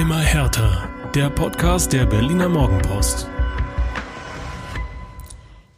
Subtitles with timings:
[0.00, 0.88] Immer härter.
[1.14, 3.28] Der Podcast der Berliner Morgenpost.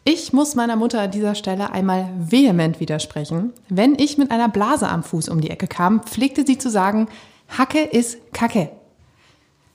[0.05, 3.53] Ich muss meiner Mutter an dieser Stelle einmal vehement widersprechen.
[3.69, 7.09] Wenn ich mit einer Blase am Fuß um die Ecke kam, pflegte sie zu sagen,
[7.49, 8.69] Hacke ist Kacke.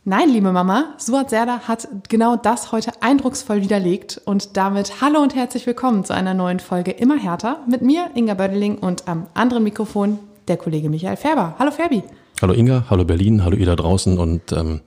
[0.05, 5.36] Nein, liebe Mama, Suat Serda hat genau das heute eindrucksvoll widerlegt und damit hallo und
[5.36, 9.66] herzlich willkommen zu einer neuen Folge Immer härter mit mir, Inga Bödeling und am anderen
[9.66, 11.55] Mikrofon der Kollege Michael Färber.
[11.59, 12.02] Hallo Ferbi.
[12.40, 14.82] Hallo Inga, hallo Berlin, hallo ihr da draußen und ähm,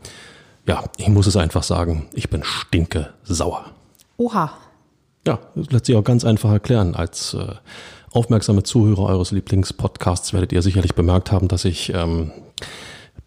[0.69, 3.65] ja, ich muss es einfach sagen, ich bin stinke sauer.
[4.19, 4.53] Oha.
[5.27, 6.95] Ja, das lässt sich auch ganz einfach erklären.
[6.95, 7.55] Als äh,
[8.13, 12.31] aufmerksame Zuhörer eures Lieblingspodcasts werdet ihr sicherlich bemerkt haben, dass ich ähm,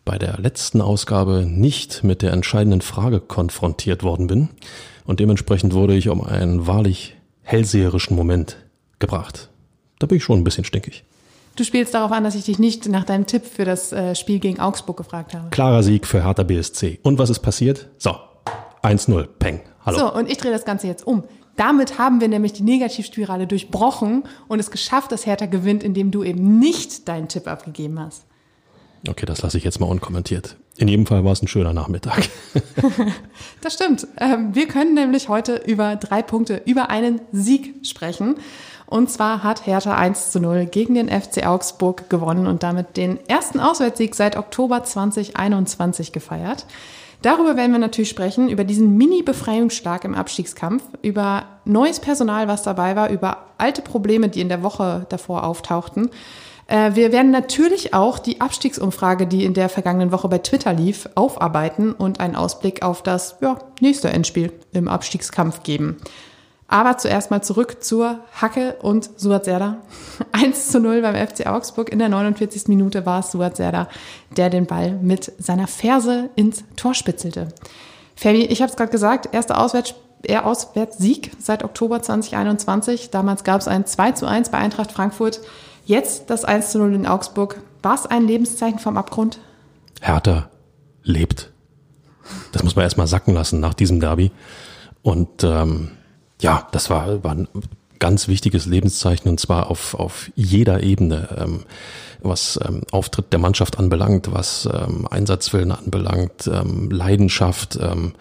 [0.05, 4.50] bei der letzten Ausgabe nicht mit der entscheidenden Frage konfrontiert worden bin.
[5.03, 8.55] Und dementsprechend wurde ich um einen wahrlich hellseherischen Moment
[9.00, 9.50] gebracht.
[10.00, 11.03] Da bin ich schon ein bisschen stinkig.
[11.55, 14.39] Du spielst darauf an, dass ich dich nicht nach deinem Tipp für das äh, Spiel
[14.39, 15.50] gegen Augsburg gefragt habe.
[15.52, 17.00] Klarer Sieg für Hertha BSC.
[17.03, 17.89] Und was ist passiert?
[18.00, 18.16] So,
[18.81, 19.61] 1-0, Peng.
[19.86, 20.00] Hallo.
[20.00, 21.23] So, und ich drehe das Ganze jetzt um.
[21.55, 26.23] Damit haben wir nämlich die Negativspirale durchbrochen und es geschafft, dass Hertha gewinnt, indem du
[26.23, 28.25] eben nicht deinen Tipp abgegeben hast.
[29.08, 30.56] Okay, das lasse ich jetzt mal unkommentiert.
[30.78, 32.30] In jedem Fall war es ein schöner Nachmittag.
[33.61, 34.08] das stimmt.
[34.17, 38.38] Ähm, wir können nämlich heute über drei Punkte, über einen Sieg sprechen.
[38.94, 43.17] Und zwar hat Hertha 1 zu 0 gegen den FC Augsburg gewonnen und damit den
[43.27, 46.67] ersten Auswärtssieg seit Oktober 2021 gefeiert.
[47.23, 52.95] Darüber werden wir natürlich sprechen, über diesen Mini-Befreiungsschlag im Abstiegskampf, über neues Personal, was dabei
[52.95, 56.11] war, über alte Probleme, die in der Woche davor auftauchten.
[56.67, 61.09] Äh, wir werden natürlich auch die Abstiegsumfrage, die in der vergangenen Woche bei Twitter lief,
[61.16, 65.97] aufarbeiten und einen Ausblick auf das ja, nächste Endspiel im Abstiegskampf geben.
[66.73, 69.77] Aber zuerst mal zurück zur Hacke und Suat Serdar.
[70.31, 71.89] 1 zu 0 beim FC Augsburg.
[71.89, 72.67] In der 49.
[72.67, 73.89] Minute war es Suat Serdar,
[74.35, 77.49] der den Ball mit seiner Ferse ins Tor spitzelte.
[78.16, 79.94] Fabi, ich habe es gerade gesagt, erster Auswärts,
[80.28, 83.12] Auswärtssieg seit Oktober 2021.
[83.12, 85.41] Damals gab es ein 2 zu 1 bei Eintracht Frankfurt.
[85.85, 87.62] Jetzt das 1 zu 0 in Augsburg.
[87.83, 89.38] War es ein Lebenszeichen vom Abgrund?
[90.01, 90.50] Hertha
[91.03, 91.51] lebt.
[92.51, 94.31] Das muss man erstmal sacken lassen nach diesem Derby.
[95.03, 95.91] Und ähm,
[96.44, 97.48] ja, das war, war ein
[98.00, 101.64] ganz wichtiges Lebenszeichen und zwar auf, auf jeder Ebene, ähm,
[102.22, 108.14] was ähm, Auftritt der Mannschaft anbelangt, was ähm, Einsatzwillen anbelangt, ähm, Leidenschaft, ähm,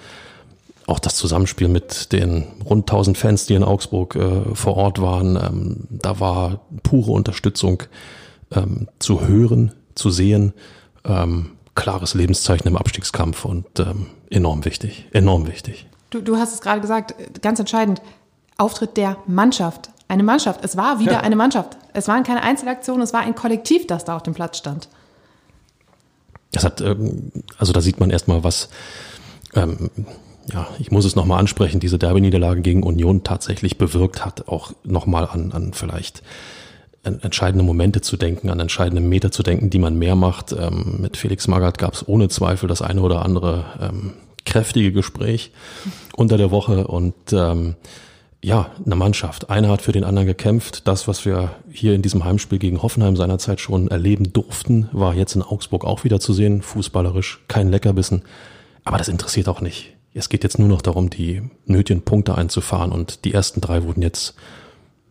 [0.86, 5.36] auch das Zusammenspiel mit den rund 1000 Fans, die in Augsburg äh, vor Ort waren.
[5.36, 7.82] Ähm, da war pure Unterstützung
[8.52, 10.52] ähm, zu hören, zu sehen.
[11.04, 15.86] Ähm, klares Lebenszeichen im Abstiegskampf und ähm, enorm wichtig, enorm wichtig.
[16.12, 18.02] Du, du hast es gerade gesagt, ganz entscheidend.
[18.58, 19.90] Auftritt der Mannschaft.
[20.08, 20.60] Eine Mannschaft.
[20.62, 21.20] Es war wieder ja.
[21.20, 21.78] eine Mannschaft.
[21.94, 24.88] Es waren keine Einzelaktionen, es war ein Kollektiv, das da auf dem Platz stand.
[26.52, 28.68] Das hat, ähm, also da sieht man erstmal, was,
[29.54, 29.90] ähm,
[30.52, 35.26] ja, ich muss es nochmal ansprechen, diese Derby-Niederlage gegen Union tatsächlich bewirkt hat, auch nochmal
[35.26, 36.22] an, an vielleicht
[37.04, 40.52] entscheidende Momente zu denken, an entscheidende Meter zu denken, die man mehr macht.
[40.52, 44.12] Ähm, mit Felix Magath gab es ohne Zweifel das eine oder andere ähm,
[44.44, 45.52] kräftige Gespräch
[46.16, 47.76] unter der Woche und ähm,
[48.44, 49.50] ja, eine Mannschaft.
[49.50, 50.88] Einer hat für den anderen gekämpft.
[50.88, 55.36] Das, was wir hier in diesem Heimspiel gegen Hoffenheim seinerzeit schon erleben durften, war jetzt
[55.36, 56.60] in Augsburg auch wieder zu sehen.
[56.60, 58.22] Fußballerisch, kein Leckerbissen.
[58.84, 59.94] Aber das interessiert auch nicht.
[60.12, 64.02] Es geht jetzt nur noch darum, die nötigen Punkte einzufahren und die ersten drei wurden
[64.02, 64.34] jetzt,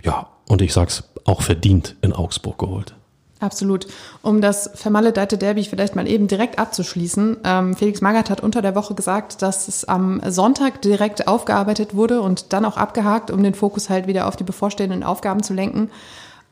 [0.04, 2.96] ja, und ich sag's, auch verdient in Augsburg geholt.
[3.42, 3.88] Absolut.
[4.22, 7.38] Um das vermaledeite Derby vielleicht mal eben direkt abzuschließen.
[7.44, 12.22] Ähm, Felix Magath hat unter der Woche gesagt, dass es am Sonntag direkt aufgearbeitet wurde
[12.22, 15.90] und dann auch abgehakt, um den Fokus halt wieder auf die bevorstehenden Aufgaben zu lenken.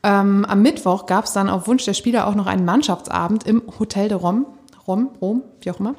[0.02, 3.62] Ähm, am Mittwoch gab es dann auf Wunsch der Spieler auch noch einen Mannschaftsabend im
[3.78, 4.46] Hotel de Rom.
[4.88, 5.94] Rom, Rom, wie auch immer,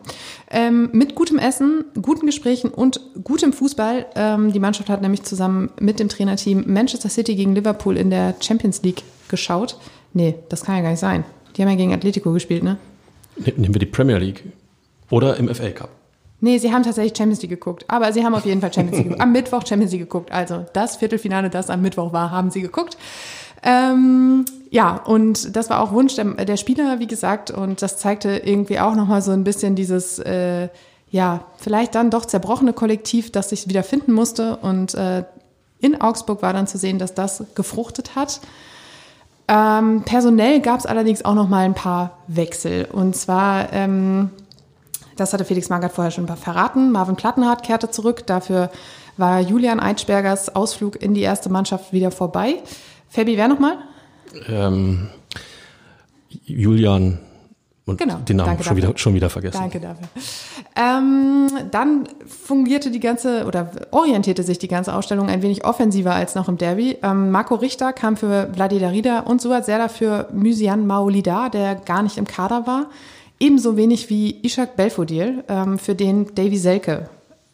[0.50, 4.07] ähm, mit gutem Essen, guten Gesprächen und gutem Fußball.
[4.16, 8.35] Ähm, die Mannschaft hat nämlich zusammen mit dem Trainerteam Manchester City gegen Liverpool in der
[8.41, 9.78] Champions League geschaut.
[10.14, 11.24] Nee, das kann ja gar nicht sein.
[11.56, 12.78] Die haben ja gegen Atletico gespielt, ne?
[13.38, 14.44] Nehmen wir die Premier League.
[15.10, 15.90] Oder im FA Cup.
[16.40, 17.86] Nee, sie haben tatsächlich Champions League geguckt.
[17.88, 19.22] Aber sie haben auf jeden Fall Champions League geguckt.
[19.22, 20.31] Am Mittwoch Champions League geguckt.
[20.31, 22.98] Also das Viertelfinale, das am Mittwoch war, haben sie geguckt.
[23.63, 27.52] Ähm, ja, und das war auch Wunsch der, der, Spieler, wie gesagt.
[27.52, 30.69] Und das zeigte irgendwie auch nochmal so ein bisschen dieses, äh,
[31.12, 34.57] ja, vielleicht dann doch zerbrochene Kollektiv, das sich wieder finden musste.
[34.57, 35.25] Und äh,
[35.80, 38.42] in Augsburg war dann zu sehen, dass das gefruchtet hat.
[39.53, 42.86] Ähm, personell gab es allerdings auch noch mal ein paar Wechsel.
[42.86, 44.30] Und zwar, ähm,
[45.18, 48.25] das hatte Felix Magath vorher schon verraten, Marvin Plattenhardt kehrte zurück.
[48.25, 48.71] Dafür
[49.18, 52.63] war Julian Eitschbergers Ausflug in die erste Mannschaft wieder vorbei.
[53.09, 53.77] Fabi, wer nochmal?
[54.48, 55.09] Ähm,
[56.45, 57.19] Julian
[57.86, 58.89] Und Genau, den Namen danke schon dafür.
[58.89, 59.57] wieder, schon wieder vergessen.
[59.60, 60.07] Danke dafür.
[60.75, 66.36] Ähm, dann fungierte die ganze oder orientierte sich die ganze Ausstellung ein wenig offensiver als
[66.36, 66.98] noch im Derby.
[67.01, 72.04] Ähm, Marco Richter kam für Vladi Darida und Suat Serdar für Mysian Maolida, der gar
[72.04, 72.86] nicht im Kader war.
[73.39, 77.10] Ebenso wenig wie Ishak Belfodil, ähm, für den Davy Selke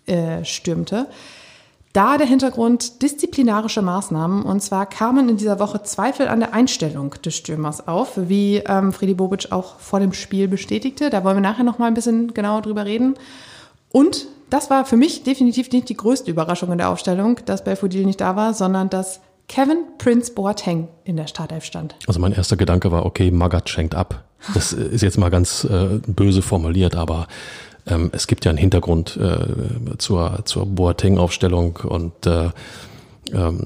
[0.05, 1.07] äh, stürmte.
[1.97, 4.43] Da der Hintergrund disziplinarische Maßnahmen.
[4.43, 8.93] Und zwar kamen in dieser Woche Zweifel an der Einstellung des Stürmers auf, wie ähm,
[8.93, 11.09] Freddy Bobic auch vor dem Spiel bestätigte.
[11.09, 13.15] Da wollen wir nachher noch mal ein bisschen genauer drüber reden.
[13.91, 18.05] Und das war für mich definitiv nicht die größte Überraschung in der Aufstellung, dass Belfodil
[18.05, 21.95] nicht da war, sondern dass Kevin Prince Boateng in der Startelf stand.
[22.05, 24.23] Also mein erster Gedanke war, okay, Magath schenkt ab.
[24.53, 27.27] Das ist jetzt mal ganz äh, böse formuliert, aber
[27.87, 32.49] ähm, es gibt ja einen Hintergrund äh, zur, zur Boateng-Aufstellung und äh,
[33.33, 33.63] ähm,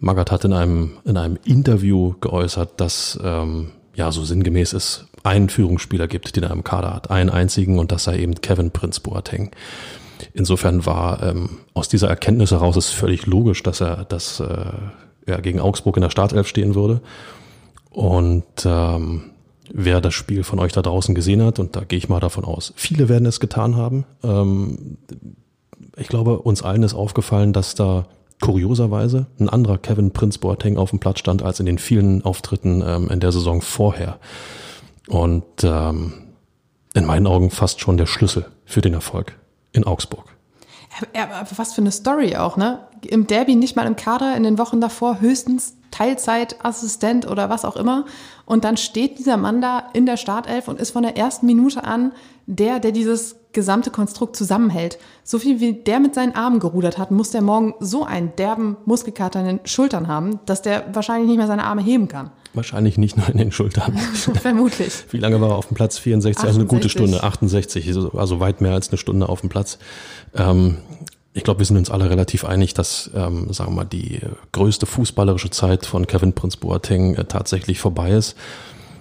[0.00, 5.48] Magath hat in einem, in einem Interview geäußert, dass ähm, ja so sinngemäß es einen
[5.48, 9.00] Führungsspieler gibt, den er im Kader hat, einen einzigen und das sei eben Kevin Prince
[9.00, 9.50] Boateng.
[10.32, 14.72] Insofern war ähm, aus dieser Erkenntnis heraus ist völlig logisch, dass er, dass äh,
[15.26, 17.00] er gegen Augsburg in der Startelf stehen würde.
[17.90, 19.30] Und ähm,
[19.72, 22.44] wer das Spiel von euch da draußen gesehen hat, und da gehe ich mal davon
[22.44, 24.04] aus, viele werden es getan haben.
[24.22, 24.98] Ähm,
[25.96, 28.06] ich glaube, uns allen ist aufgefallen, dass da
[28.40, 32.82] kurioserweise ein anderer Kevin Prince Boateng auf dem Platz stand als in den vielen Auftritten
[32.86, 34.18] ähm, in der Saison vorher.
[35.08, 36.12] Und ähm,
[36.94, 39.36] in meinen Augen fast schon der Schlüssel für den Erfolg
[39.72, 40.24] in Augsburg.
[41.14, 42.80] Aber was für eine Story auch, ne?
[43.06, 47.76] Im Derby nicht mal im Kader, in den Wochen davor höchstens Teilzeitassistent oder was auch
[47.76, 48.04] immer.
[48.48, 51.84] Und dann steht dieser Mann da in der Startelf und ist von der ersten Minute
[51.84, 52.12] an
[52.46, 54.98] der, der dieses gesamte Konstrukt zusammenhält.
[55.22, 58.78] So viel wie der mit seinen Armen gerudert hat, muss der morgen so einen derben
[58.86, 62.30] Muskelkater in den Schultern haben, dass der wahrscheinlich nicht mehr seine Arme heben kann.
[62.54, 63.94] Wahrscheinlich nicht nur in den Schultern.
[64.40, 65.04] Vermutlich.
[65.10, 65.98] Wie lange war er auf dem Platz?
[65.98, 66.90] 64, also eine gute 68.
[66.92, 69.78] Stunde, 68, also- also weit mehr als eine Stunde auf dem Platz.
[70.34, 70.78] Ähm,
[71.34, 74.20] ich glaube, wir sind uns alle relativ einig, dass, ähm, sagen wir mal, die
[74.52, 78.36] größte fußballerische Zeit von Kevin Prince Boateng äh, tatsächlich vorbei ist.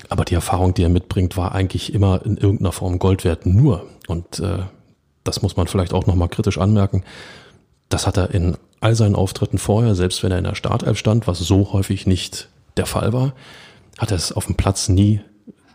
[0.10, 3.46] Aber die Erfahrung, die er mitbringt, war eigentlich immer in irgendeiner Form Gold wert.
[3.46, 4.60] Nur, und äh,
[5.24, 7.04] das muss man vielleicht auch nochmal kritisch anmerken,
[7.90, 11.28] das hat er in all seinen Auftritten vorher, selbst wenn er in der Startelf stand,
[11.28, 13.34] was so häufig nicht der Fall war,
[13.98, 15.22] hat er es auf dem Platz nie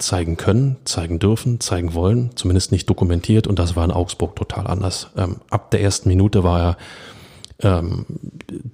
[0.02, 4.66] zeigen können, zeigen dürfen, zeigen wollen, zumindest nicht dokumentiert und das war in Augsburg total
[4.66, 5.10] anders.
[5.16, 6.76] Ähm, ab der ersten Minute war er
[7.62, 8.06] ähm,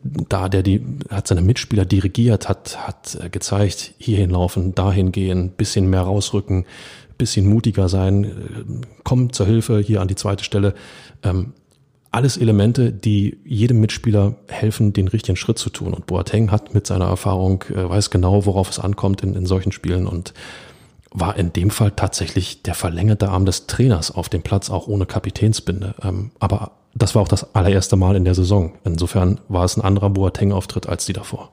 [0.02, 5.90] da, der die hat seine Mitspieler dirigiert, hat hat gezeigt, hierhin laufen, dahin gehen, bisschen
[5.90, 6.64] mehr rausrücken,
[7.18, 8.28] bisschen mutiger sein, äh,
[9.04, 10.74] kommen zur Hilfe hier an die zweite Stelle.
[11.22, 11.52] Ähm,
[12.10, 15.92] alles Elemente, die jedem Mitspieler helfen, den richtigen Schritt zu tun.
[15.92, 19.72] Und Boateng hat mit seiner Erfahrung, äh, weiß genau, worauf es ankommt in, in solchen
[19.72, 20.32] Spielen und
[21.20, 25.06] war in dem Fall tatsächlich der verlängerte Arm des Trainers auf dem Platz, auch ohne
[25.06, 25.94] Kapitänsbinde.
[26.02, 28.72] Ähm, aber das war auch das allererste Mal in der Saison.
[28.84, 31.52] Insofern war es ein anderer Boateng-Auftritt als die davor.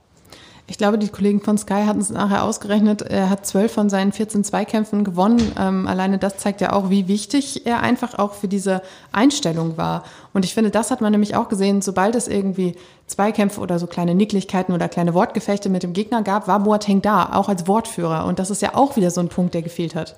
[0.68, 3.04] Ich glaube, die Kollegen von Sky hatten es nachher ausgerechnet.
[3.04, 5.52] Er hat zwölf von seinen 14 Zweikämpfen gewonnen.
[5.60, 8.82] Ähm, alleine das zeigt ja auch, wie wichtig er einfach auch für diese
[9.12, 10.04] Einstellung war.
[10.34, 12.76] Und ich finde, das hat man nämlich auch gesehen, sobald es irgendwie
[13.06, 17.30] Zweikämpfe oder so kleine Nicklichkeiten oder kleine Wortgefechte mit dem Gegner gab, war Boateng da,
[17.34, 18.26] auch als Wortführer.
[18.26, 20.16] Und das ist ja auch wieder so ein Punkt, der gefehlt hat.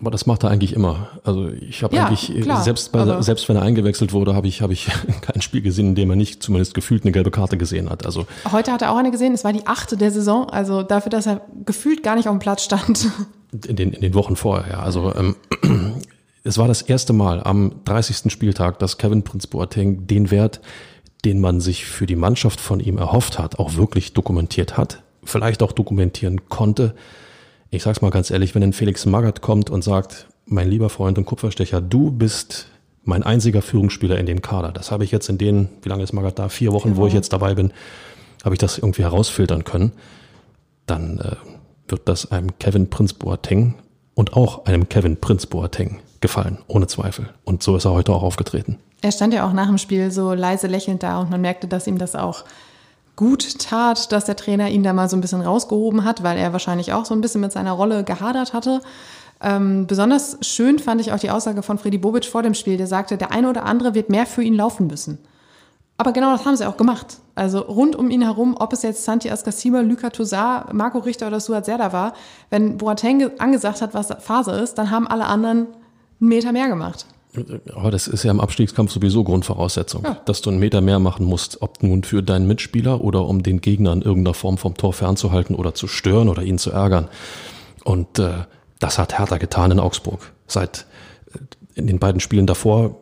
[0.00, 1.08] Aber das macht er eigentlich immer.
[1.22, 4.34] Also ich habe Ja, eigentlich, äh, klar, selbst, bei, aber- selbst wenn er eingewechselt wurde,
[4.34, 4.88] habe ich, habe ich
[5.20, 8.04] kein Spiel gesehen, in dem er nicht zumindest gefühlt eine gelbe Karte gesehen hat.
[8.04, 11.10] Also Heute hat er auch eine gesehen, es war die achte der Saison, also dafür,
[11.10, 13.08] dass er gefühlt gar nicht auf dem Platz stand.
[13.66, 14.80] in den, in den Wochen vorher, ja.
[14.80, 15.36] Also ähm,
[16.44, 18.32] es war das erste Mal am 30.
[18.32, 20.60] Spieltag, dass Kevin Prince Boateng den Wert,
[21.24, 25.62] den man sich für die Mannschaft von ihm erhofft hat, auch wirklich dokumentiert hat, vielleicht
[25.62, 26.94] auch dokumentieren konnte.
[27.74, 31.18] Ich sag's mal ganz ehrlich, wenn ein Felix Magath kommt und sagt, mein lieber Freund
[31.18, 32.68] und Kupferstecher, du bist
[33.02, 34.70] mein einziger Führungsspieler in dem Kader.
[34.70, 36.48] Das habe ich jetzt in den, wie lange ist Magath da?
[36.48, 37.72] Vier Wochen, wo ich jetzt dabei bin,
[38.44, 39.90] habe ich das irgendwie herausfiltern können.
[40.86, 41.34] Dann äh,
[41.88, 43.74] wird das einem Kevin Prince Boateng
[44.14, 47.28] und auch einem Kevin Prince Boateng gefallen, ohne Zweifel.
[47.42, 48.78] Und so ist er heute auch aufgetreten.
[49.02, 51.88] Er stand ja auch nach dem Spiel so leise lächelnd da und man merkte, dass
[51.88, 52.44] ihm das auch
[53.16, 56.52] gut tat, dass der Trainer ihn da mal so ein bisschen rausgehoben hat, weil er
[56.52, 58.80] wahrscheinlich auch so ein bisschen mit seiner Rolle gehadert hatte.
[59.40, 62.86] Ähm, besonders schön fand ich auch die Aussage von Freddy Bobic vor dem Spiel, der
[62.86, 65.18] sagte, der eine oder andere wird mehr für ihn laufen müssen.
[65.96, 67.18] Aber genau das haben sie auch gemacht.
[67.36, 71.38] Also rund um ihn herum, ob es jetzt Santi Ascasima, Luka Toussaint, Marco Richter oder
[71.38, 72.14] Suat Serdar war,
[72.50, 75.66] wenn Boateng ge- angesagt hat, was Phase ist, dann haben alle anderen
[76.20, 77.06] einen Meter mehr gemacht.
[77.74, 80.20] Aber das ist ja im Abstiegskampf sowieso Grundvoraussetzung, Ja.
[80.24, 83.60] dass du einen Meter mehr machen musst, ob nun für deinen Mitspieler oder um den
[83.60, 87.08] Gegner in irgendeiner Form vom Tor fernzuhalten oder zu stören oder ihn zu ärgern.
[87.84, 88.44] Und äh,
[88.78, 90.32] das hat Hertha getan in Augsburg.
[90.46, 90.86] Seit
[91.32, 91.38] äh,
[91.74, 92.96] in den beiden Spielen davor,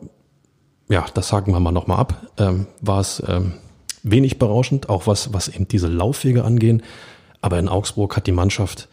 [0.89, 3.53] ja, das sagen wir mal nochmal ab, ähm, war es ähm,
[4.03, 6.83] wenig berauschend, auch was, was eben diese Laufwege angehen.
[7.41, 8.89] Aber in Augsburg hat die Mannschaft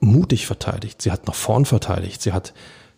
[0.00, 1.02] mutig verteidigt.
[1.02, 2.22] Sie hat nach vorn verteidigt.
[2.22, 2.52] Sie hat,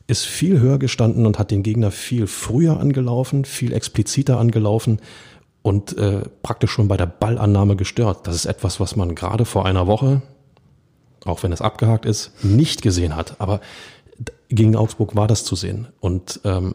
[0.07, 5.01] ist viel höher gestanden und hat den Gegner viel früher angelaufen, viel expliziter angelaufen
[5.63, 8.27] und äh, praktisch schon bei der Ballannahme gestört.
[8.27, 10.23] Das ist etwas, was man gerade vor einer Woche,
[11.25, 13.41] auch wenn es abgehakt ist, nicht gesehen hat.
[13.41, 13.61] Aber
[14.49, 15.89] gegen Augsburg war das zu sehen.
[16.01, 16.75] Und ähm,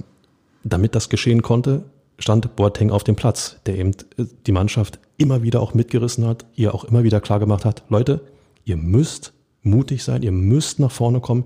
[0.63, 1.83] damit das geschehen konnte,
[2.19, 6.45] stand Boateng auf dem Platz, der eben äh, die Mannschaft immer wieder auch mitgerissen hat,
[6.55, 8.21] ihr auch immer wieder klar gemacht hat, Leute,
[8.65, 11.45] ihr müsst mutig sein, ihr müsst nach vorne kommen.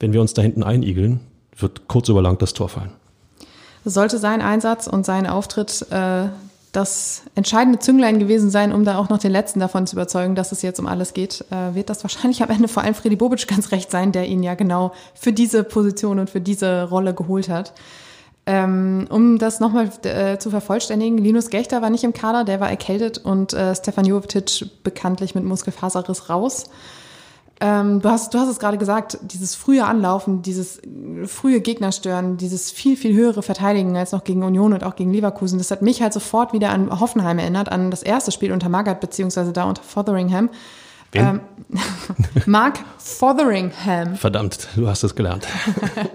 [0.00, 1.20] Wenn wir uns da hinten einigeln,
[1.56, 2.92] wird kurz über lang das Tor fallen.
[3.84, 6.26] Sollte sein Einsatz und sein Auftritt äh,
[6.72, 10.52] das entscheidende Zünglein gewesen sein, um da auch noch den Letzten davon zu überzeugen, dass
[10.52, 13.46] es jetzt um alles geht, äh, wird das wahrscheinlich am Ende vor allem Freddy Bobic
[13.48, 17.48] ganz recht sein, der ihn ja genau für diese Position und für diese Rolle geholt
[17.48, 17.72] hat.
[18.46, 22.70] Ähm, um das nochmal äh, zu vervollständigen, Linus Gechter war nicht im Kader, der war
[22.70, 26.64] erkältet und äh, Stefan Jovetic bekanntlich mit Muskelfaserriss raus.
[27.60, 30.80] Ähm, du, hast, du hast es gerade gesagt, dieses frühe Anlaufen, dieses
[31.26, 35.58] frühe Gegnerstören, dieses viel, viel höhere Verteidigen als noch gegen Union und auch gegen Leverkusen,
[35.58, 39.00] das hat mich halt sofort wieder an Hoffenheim erinnert, an das erste Spiel unter Magath,
[39.00, 40.50] beziehungsweise da unter Fotheringham.
[41.14, 41.40] Ähm,
[42.46, 44.16] Mark Fotheringham.
[44.16, 45.46] Verdammt, du hast es gelernt.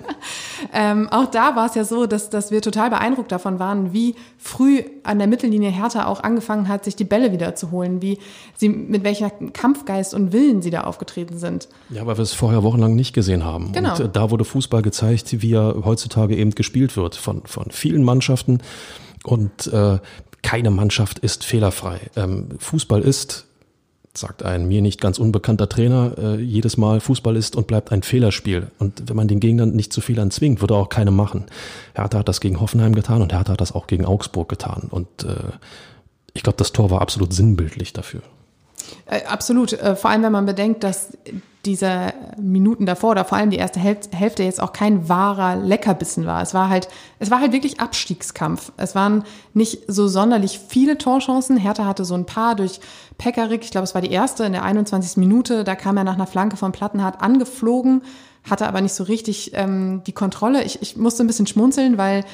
[0.74, 4.16] ähm, auch da war es ja so, dass, dass wir total beeindruckt davon waren, wie
[4.38, 8.20] früh an der Mittellinie Hertha auch angefangen hat, sich die Bälle wieder zu holen, wie
[8.56, 11.68] sie, mit welcher Kampfgeist und Willen sie da aufgetreten sind.
[11.90, 13.72] Ja, weil wir es vorher wochenlang nicht gesehen haben.
[13.74, 13.94] Genau.
[13.94, 18.04] Und äh, da wurde Fußball gezeigt, wie er heutzutage eben gespielt wird von, von vielen
[18.04, 18.60] Mannschaften.
[19.24, 20.00] Und äh,
[20.44, 22.00] keine Mannschaft ist fehlerfrei.
[22.16, 23.48] Ähm, Fußball ist
[24.16, 28.04] sagt ein mir nicht ganz unbekannter Trainer, äh, jedes Mal Fußball ist und bleibt ein
[28.04, 28.68] Fehlerspiel.
[28.80, 31.46] Und wenn man den Gegner nicht zu Fehlern zwingt, würde auch keine machen.
[31.96, 34.88] Hertha hat das gegen Hoffenheim getan und Hertha hat das auch gegen Augsburg getan.
[34.90, 35.52] Und äh,
[36.34, 38.22] ich glaube, das Tor war absolut sinnbildlich dafür.
[39.06, 39.74] Äh, absolut.
[39.74, 41.10] Äh, vor allem, wenn man bedenkt, dass
[41.66, 46.42] diese Minuten davor oder vor allem die erste Hälfte jetzt auch kein wahrer Leckerbissen war.
[46.42, 48.74] Es war halt, es war halt wirklich Abstiegskampf.
[48.76, 49.24] Es waren
[49.54, 51.56] nicht so sonderlich viele Torchancen.
[51.56, 52.82] Hertha hatte so ein paar durch
[53.18, 53.64] Pekarik.
[53.64, 55.16] Ich glaube, es war die erste in der 21.
[55.16, 55.64] Minute.
[55.64, 58.02] Da kam er nach einer Flanke von Plattenhardt angeflogen,
[58.44, 60.64] hatte aber nicht so richtig ähm, die Kontrolle.
[60.64, 62.26] Ich, ich musste ein bisschen schmunzeln, weil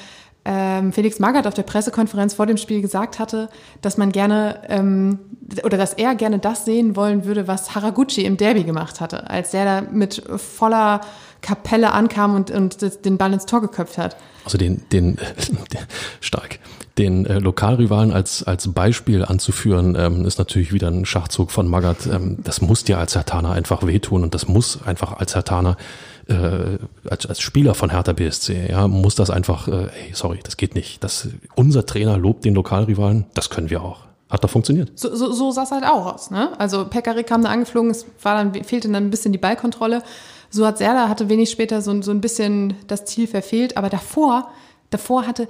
[0.45, 3.49] Felix Magath auf der Pressekonferenz vor dem Spiel gesagt hatte,
[3.81, 5.19] dass man gerne ähm,
[5.63, 9.51] oder dass er gerne das sehen wollen würde, was Haraguchi im Derby gemacht hatte, als
[9.51, 11.01] der da mit voller
[11.41, 14.17] Kapelle ankam und, und den Ball ins Tor geköpft hat.
[14.43, 15.17] Also den, den,
[16.21, 16.59] stark,
[16.97, 22.07] den äh, Lokalrivalen als, als Beispiel anzuführen, ähm, ist natürlich wieder ein Schachzug von Magath.
[22.07, 25.77] Ähm, das muss dir als Hertaner einfach wehtun und das muss einfach als Hertaner
[26.29, 26.77] äh,
[27.09, 30.75] als, als Spieler von Hertha BSC, ja, muss das einfach, äh, ey, sorry, das geht
[30.75, 31.03] nicht.
[31.03, 34.01] Das, unser Trainer lobt den Lokalrivalen, das können wir auch.
[34.29, 34.91] Hat doch funktioniert.
[34.95, 36.29] So, so, so sah es halt auch aus.
[36.29, 36.51] Ne?
[36.59, 40.03] Also Pekarik kam da angeflogen, es war dann, fehlte dann ein bisschen die Ballkontrolle.
[40.51, 44.51] Suat Serda hatte wenig später so, so ein bisschen das Ziel verfehlt, aber davor,
[44.91, 45.47] davor hatte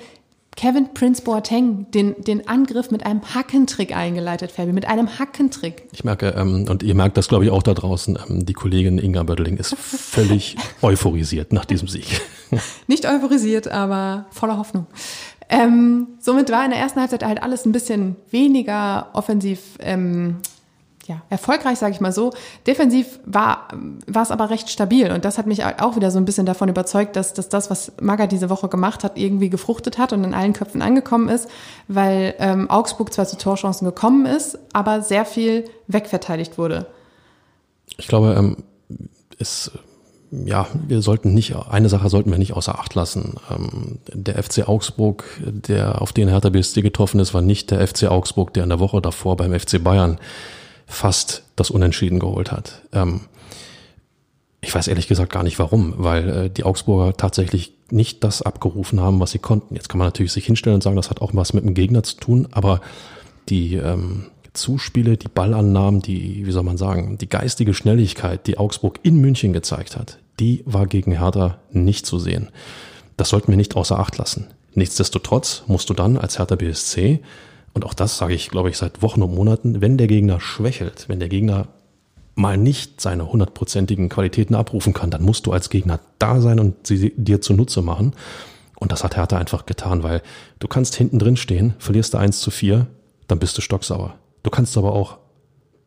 [0.59, 5.87] Kevin Prince Boateng den, den Angriff mit einem Hackentrick eingeleitet, Fabi, mit einem Hackentrick.
[5.93, 8.97] Ich merke, ähm, und ihr merkt das, glaube ich, auch da draußen, ähm, die Kollegin
[8.97, 12.19] Inga Bödeling ist völlig euphorisiert nach diesem Sieg.
[12.87, 14.87] Nicht euphorisiert, aber voller Hoffnung.
[15.47, 20.41] Ähm, somit war in der ersten Halbzeit halt alles ein bisschen weniger offensiv ähm,
[21.09, 22.31] ja, erfolgreich, sage ich mal so.
[22.67, 23.67] Defensiv war,
[24.05, 26.69] war es aber recht stabil und das hat mich auch wieder so ein bisschen davon
[26.69, 30.35] überzeugt, dass, dass das, was Maga diese Woche gemacht hat, irgendwie gefruchtet hat und in
[30.35, 31.49] allen Köpfen angekommen ist,
[31.87, 36.85] weil ähm, Augsburg zwar zu Torchancen gekommen ist, aber sehr viel wegverteidigt wurde.
[37.97, 38.57] Ich glaube, ähm,
[39.39, 39.71] es
[40.31, 43.37] ja, wir sollten nicht, eine Sache sollten wir nicht außer Acht lassen.
[43.49, 48.03] Ähm, der FC Augsburg, der auf den Hertha BSC getroffen ist, war nicht der FC
[48.03, 50.19] Augsburg, der in der Woche davor beim FC Bayern
[50.89, 52.81] fast das Unentschieden geholt hat.
[52.91, 53.22] Ähm,
[54.62, 59.00] ich weiß ehrlich gesagt gar nicht warum, weil äh, die Augsburger tatsächlich nicht das abgerufen
[59.00, 59.75] haben, was sie konnten.
[59.75, 62.03] Jetzt kann man natürlich sich hinstellen und sagen, das hat auch was mit dem Gegner
[62.03, 62.81] zu tun, aber
[63.48, 69.00] die ähm, Zuspiele, die Ballannahmen, die, wie soll man sagen, die geistige Schnelligkeit, die Augsburg
[69.03, 72.50] in München gezeigt hat, die war gegen Hertha nicht zu sehen.
[73.15, 74.48] Das sollten wir nicht außer Acht lassen.
[74.74, 77.22] Nichtsdestotrotz musst du dann als Hertha BSC
[77.79, 81.05] und auch das sage ich, glaube ich, seit Wochen und Monaten, wenn der Gegner schwächelt,
[81.07, 81.67] wenn der Gegner
[82.36, 86.88] mal nicht seine hundertprozentigen Qualitäten abrufen kann, dann musst du als Gegner da sein und
[86.88, 88.13] sie dir zunutze machen.
[88.79, 90.21] Und das hat Hertha einfach getan, weil
[90.59, 92.88] du kannst hinten drin stehen, verlierst du 1 zu 4,
[93.27, 94.15] dann bist du stocksauer.
[94.43, 95.17] Du kannst aber auch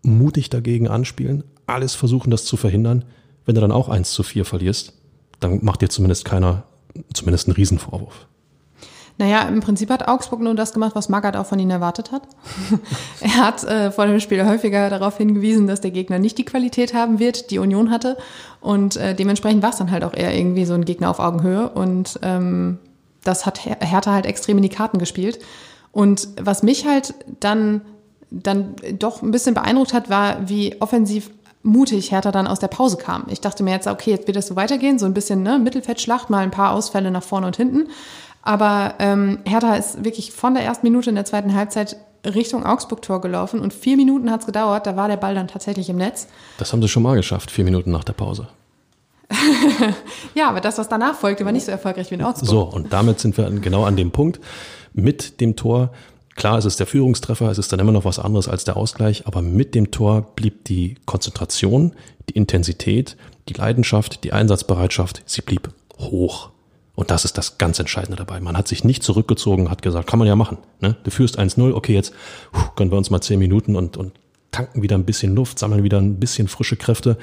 [0.02, 3.04] mutig dagegen anspielen, alles versuchen, das zu verhindern
[3.44, 4.94] wenn du dann auch 1 zu 4 verlierst,
[5.40, 6.64] dann macht dir zumindest keiner,
[7.12, 8.26] zumindest einen Riesenvorwurf.
[9.22, 12.22] Naja, im Prinzip hat Augsburg nur das gemacht, was Magath auch von ihnen erwartet hat.
[13.20, 16.92] er hat äh, vor dem Spiel häufiger darauf hingewiesen, dass der Gegner nicht die Qualität
[16.92, 18.16] haben wird, die Union hatte.
[18.60, 21.68] Und äh, dementsprechend war es dann halt auch eher irgendwie so ein Gegner auf Augenhöhe.
[21.68, 22.80] Und ähm,
[23.22, 25.38] das hat Her Hertha halt extrem in die Karten gespielt.
[25.92, 27.82] Und was mich halt dann,
[28.28, 31.30] dann doch ein bisschen beeindruckt hat, war, wie offensiv
[31.62, 33.26] mutig Hertha dann aus der Pause kam.
[33.28, 36.28] Ich dachte mir jetzt, okay, jetzt wird das so weitergehen, so ein bisschen ne, Mittelfeldschlacht,
[36.28, 37.86] mal ein paar Ausfälle nach vorne und hinten.
[38.42, 43.20] Aber ähm, Hertha ist wirklich von der ersten Minute in der zweiten Halbzeit Richtung Augsburg-Tor
[43.20, 46.28] gelaufen und vier Minuten hat es gedauert, da war der Ball dann tatsächlich im Netz.
[46.58, 48.48] Das haben sie schon mal geschafft, vier Minuten nach der Pause.
[50.34, 52.48] ja, aber das, was danach folgte, war nicht so erfolgreich wie in Augsburg.
[52.48, 54.40] So, und damit sind wir genau an dem Punkt.
[54.92, 55.90] Mit dem Tor,
[56.36, 59.26] klar, es ist der Führungstreffer, es ist dann immer noch was anderes als der Ausgleich,
[59.26, 61.92] aber mit dem Tor blieb die Konzentration,
[62.28, 63.16] die Intensität,
[63.48, 66.50] die Leidenschaft, die Einsatzbereitschaft, sie blieb hoch.
[66.94, 68.40] Und das ist das ganz Entscheidende dabei.
[68.40, 70.58] Man hat sich nicht zurückgezogen, hat gesagt, kann man ja machen.
[70.80, 70.96] Ne?
[71.04, 72.12] Du führst 1-0, okay, jetzt
[72.52, 74.12] puh, gönnen wir uns mal 10 Minuten und, und
[74.50, 77.16] tanken wieder ein bisschen Luft, sammeln wieder ein bisschen frische Kräfte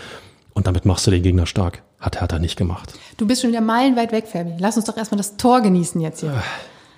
[0.53, 1.83] und damit machst du den Gegner stark.
[1.99, 2.93] Hat Hertha nicht gemacht.
[3.17, 4.53] Du bist schon wieder meilenweit weg, Fabi.
[4.57, 6.41] Lass uns doch erstmal das Tor genießen jetzt hier.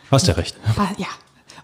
[0.09, 0.55] Hast ja recht.
[0.77, 1.07] Ah, ja.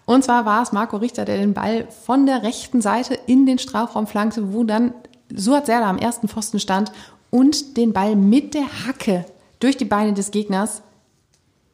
[0.05, 3.59] Und zwar war es Marco Richter, der den Ball von der rechten Seite in den
[3.59, 4.93] Strafraum flankte, wo dann
[5.33, 6.91] Suat Serdar am ersten Pfosten stand
[7.29, 9.25] und den Ball mit der Hacke
[9.59, 10.81] durch die Beine des Gegners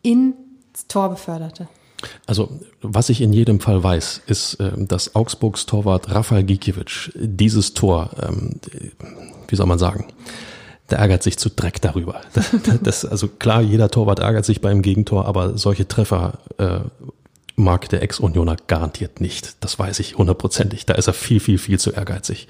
[0.03, 1.67] ins Tor beförderte.
[2.27, 7.73] Also, was ich in jedem Fall weiß, ist, ähm, dass Augsburgs Torwart Rafael Gikiewicz dieses
[7.73, 8.59] Tor, ähm,
[9.47, 10.07] wie soll man sagen,
[10.89, 12.21] der ärgert sich zu Dreck darüber.
[12.83, 16.81] Das, also klar, jeder Torwart ärgert sich beim Gegentor, aber solche Treffer äh,
[17.55, 19.55] mag der Ex-Unioner garantiert nicht.
[19.61, 20.85] Das weiß ich hundertprozentig.
[20.85, 22.47] Da ist er viel, viel, viel zu ehrgeizig.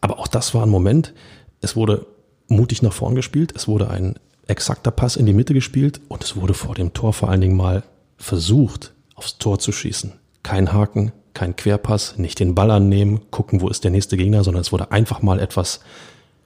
[0.00, 1.14] Aber auch das war ein Moment.
[1.60, 2.06] Es wurde
[2.48, 3.52] mutig nach vorn gespielt.
[3.56, 7.12] Es wurde ein exakter Pass in die Mitte gespielt und es wurde vor dem Tor
[7.12, 7.82] vor allen Dingen mal
[8.16, 10.12] versucht, aufs Tor zu schießen.
[10.42, 14.62] Kein Haken, kein Querpass, nicht den Ball annehmen, gucken, wo ist der nächste Gegner, sondern
[14.62, 15.80] es wurde einfach mal etwas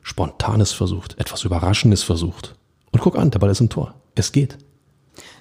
[0.02, 2.54] Spontanes versucht, etwas Überraschendes versucht.
[2.90, 3.94] Und guck an, der Ball ist im Tor.
[4.14, 4.58] Es geht.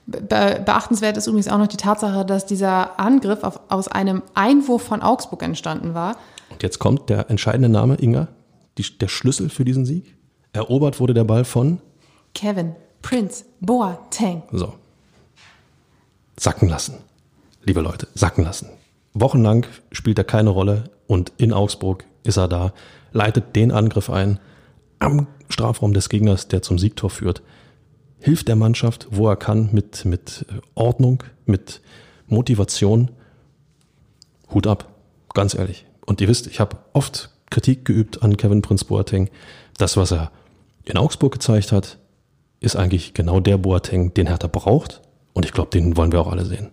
[0.06, 4.84] Be beachtenswert ist übrigens auch noch die Tatsache, dass dieser Angriff auf, aus einem Einwurf
[4.84, 6.18] von Augsburg entstanden war.
[6.50, 8.28] Und jetzt kommt der entscheidende Name, Inga,
[8.78, 10.16] die, der Schlüssel für diesen Sieg.
[10.52, 11.80] Erobert wurde der Ball von
[12.34, 14.44] Kevin, Prince, Boateng.
[14.52, 14.74] So.
[16.38, 16.96] Sacken lassen.
[17.64, 18.70] Liebe Leute, sacken lassen.
[19.14, 22.74] Wochenlang spielt er keine Rolle und in Augsburg ist er da,
[23.12, 24.40] leitet den Angriff ein
[25.00, 27.42] am Strafraum des Gegners, der zum Siegtor führt,
[28.20, 31.82] hilft der Mannschaft, wo er kann, mit, mit Ordnung, mit
[32.28, 33.12] Motivation.
[34.54, 34.90] Hut ab,
[35.34, 35.86] ganz ehrlich.
[36.06, 39.30] Und ihr wisst, ich habe oft Kritik geübt an Kevin Prince Boateng.
[39.78, 40.32] Das, was er
[40.86, 41.98] in Augsburg gezeigt hat,
[42.60, 45.02] ist eigentlich genau der Boateng, den Hertha braucht.
[45.34, 46.70] Und ich glaube, den wollen wir auch alle sehen.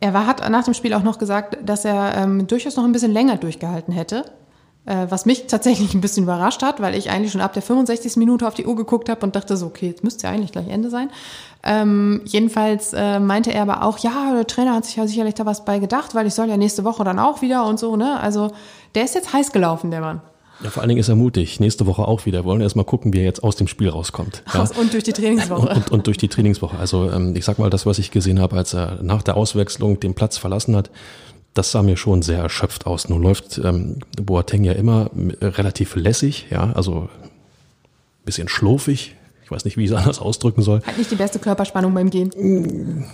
[0.00, 2.92] Er war, hat nach dem Spiel auch noch gesagt, dass er ähm, durchaus noch ein
[2.92, 4.24] bisschen länger durchgehalten hätte.
[4.88, 8.16] Äh, was mich tatsächlich ein bisschen überrascht hat, weil ich eigentlich schon ab der 65.
[8.16, 10.68] Minute auf die Uhr geguckt habe und dachte so, okay, jetzt müsste ja eigentlich gleich
[10.68, 11.10] Ende sein.
[11.62, 15.44] Ähm, jedenfalls äh, meinte er aber auch, ja, der Trainer hat sich ja sicherlich da
[15.44, 18.18] was bei gedacht, weil ich soll ja nächste Woche dann auch wieder und so, ne?
[18.20, 18.50] Also
[18.94, 20.22] der ist jetzt heiß gelaufen, der Mann.
[20.62, 21.60] Ja, vor allen Dingen ist er mutig.
[21.60, 22.40] Nächste Woche auch wieder.
[22.40, 24.42] Wir wollen erst mal gucken, wie er jetzt aus dem Spiel rauskommt.
[24.54, 24.68] Ja.
[24.80, 25.68] Und durch die Trainingswoche.
[25.68, 26.76] Und, und, und, durch die Trainingswoche.
[26.78, 30.00] Also ähm, ich sag mal, das, was ich gesehen habe, als er nach der Auswechslung
[30.00, 30.90] den Platz verlassen hat,
[31.54, 33.08] das sah mir schon sehr erschöpft aus.
[33.08, 37.08] Nun läuft ähm, Boateng ja immer relativ lässig, ja, also
[38.24, 39.16] bisschen schlurfig.
[39.44, 40.82] Ich weiß nicht, wie ich es anders ausdrücken soll.
[40.82, 43.04] Hat nicht die beste Körperspannung beim Gehen.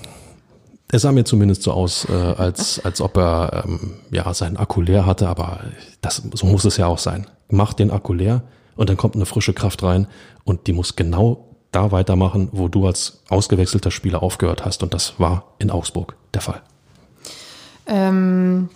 [0.90, 4.80] Er sah mir zumindest so aus, äh, als, als ob er ähm, ja seinen Akku
[4.80, 5.60] leer hatte, aber
[6.00, 7.26] das, so muss es ja auch sein.
[7.48, 8.42] Mach den Akku leer
[8.76, 10.06] und dann kommt eine frische Kraft rein
[10.44, 14.82] und die muss genau da weitermachen, wo du als ausgewechselter Spieler aufgehört hast.
[14.82, 16.62] Und das war in Augsburg der Fall.
[17.86, 18.68] Ähm,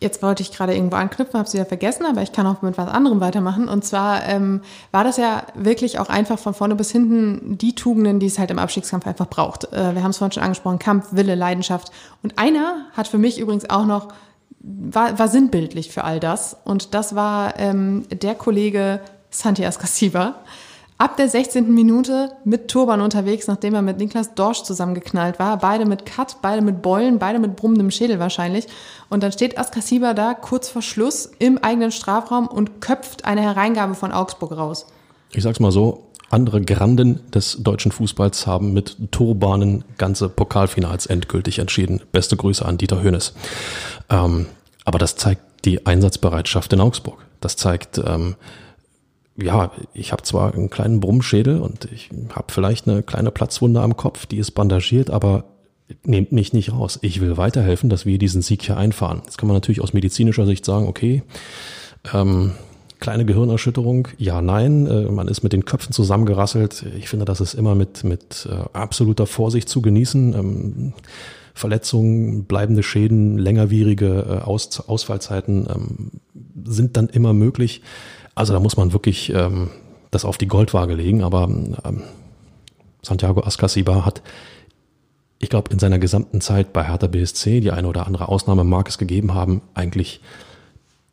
[0.00, 2.78] jetzt wollte ich gerade irgendwo anknüpfen, habe es wieder vergessen, aber ich kann auch mit
[2.78, 3.68] was anderem weitermachen.
[3.68, 8.18] Und zwar ähm, war das ja wirklich auch einfach von vorne bis hinten die Tugenden,
[8.18, 9.70] die es halt im Abstiegskampf einfach braucht.
[9.72, 11.92] Äh, wir haben es vorhin schon angesprochen, Kampf, Wille, Leidenschaft.
[12.22, 14.08] Und einer hat für mich übrigens auch noch,
[14.60, 16.56] war, war sinnbildlich für all das.
[16.64, 20.36] Und das war ähm, der Kollege Santi Ascasiba
[21.00, 21.72] ab der 16.
[21.72, 25.56] Minute mit Turban unterwegs, nachdem er mit Niklas Dorsch zusammengeknallt war.
[25.56, 28.66] Beide mit Cut, beide mit Beulen, beide mit brummendem Schädel wahrscheinlich.
[29.08, 33.94] Und dann steht Askasiba da kurz vor Schluss im eigenen Strafraum und köpft eine Hereingabe
[33.94, 34.86] von Augsburg raus.
[35.32, 41.58] Ich sag's mal so, andere Granden des deutschen Fußballs haben mit Turbanen ganze Pokalfinals endgültig
[41.58, 42.00] entschieden.
[42.12, 43.34] Beste Grüße an Dieter Hönes.
[44.08, 44.46] Ähm,
[44.84, 47.18] aber das zeigt die Einsatzbereitschaft in Augsburg.
[47.40, 48.36] Das zeigt, ähm,
[49.36, 53.96] ja, ich habe zwar einen kleinen Brummschädel und ich habe vielleicht eine kleine Platzwunde am
[53.96, 55.44] Kopf, die ist bandagiert, aber
[56.04, 56.98] nehmt mich nicht raus.
[57.02, 59.22] Ich will weiterhelfen, dass wir diesen Sieg hier einfahren.
[59.24, 61.22] Jetzt kann man natürlich aus medizinischer Sicht sagen, okay,
[62.14, 62.52] ähm,
[63.00, 66.84] kleine Gehirnerschütterung, ja, nein, äh, man ist mit den Köpfen zusammengerasselt.
[66.98, 70.34] Ich finde, das ist immer mit, mit äh, absoluter Vorsicht zu genießen.
[70.34, 70.92] Ähm,
[71.54, 76.10] Verletzungen, bleibende Schäden, längerwierige äh, Aus Ausfallzeiten ähm,
[76.64, 77.82] sind dann immer möglich.
[78.34, 79.70] Also da muss man wirklich ähm,
[80.10, 81.22] das auf die Goldwaage legen.
[81.22, 81.48] Aber
[83.02, 84.22] Santiago Ascasiba hat,
[85.38, 88.88] ich glaube, in seiner gesamten Zeit bei Hertha BSC, die eine oder andere Ausnahme mag
[88.88, 90.20] es gegeben haben, eigentlich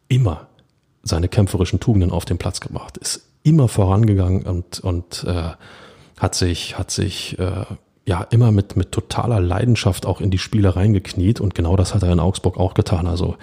[0.10, 0.48] immer
[1.08, 5.52] seine kämpferischen Tugenden auf den Platz gebracht, ist immer vorangegangen und, und äh,
[6.20, 7.66] hat sich, hat sich äh,
[8.06, 12.04] ja immer mit, mit totaler Leidenschaft auch in die Spiele reingekniet und genau das hat
[12.04, 13.08] er in Augsburg auch getan.
[13.08, 13.36] Also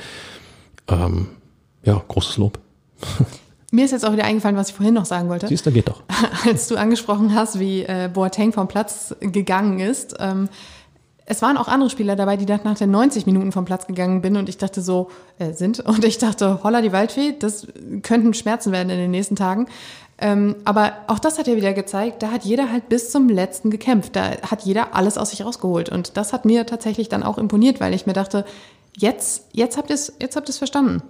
[0.89, 1.29] ähm,
[1.85, 2.59] ja, großes Lob.
[3.71, 5.49] Mir ist jetzt auch wieder eingefallen, was ich vorhin noch sagen wollte.
[5.49, 6.03] Siehst du, geht doch.
[6.47, 10.15] Als du angesprochen hast, wie äh, Boateng vom Platz gegangen ist.
[10.21, 10.49] Ähm,
[11.27, 14.37] es waren auch andere Spieler dabei, die nach den 90 Minuten vom Platz gegangen bin
[14.37, 15.81] und ich dachte so, äh, sind.
[15.87, 17.67] Und ich dachte, holla die Waldfee, das
[18.03, 19.67] könnten Schmerzen werden in den nächsten Tagen.
[20.19, 23.71] Ähm, aber auch das hat ja wieder gezeigt, da hat jeder halt bis zum letzten
[23.71, 24.15] gekämpft.
[24.17, 25.89] Da hat jeder alles aus sich rausgeholt.
[25.89, 28.45] Und das hat mir tatsächlich dann auch imponiert, weil ich mir dachte,
[28.97, 31.03] jetzt, jetzt habt ihr es, jetzt habt ihr es verstanden.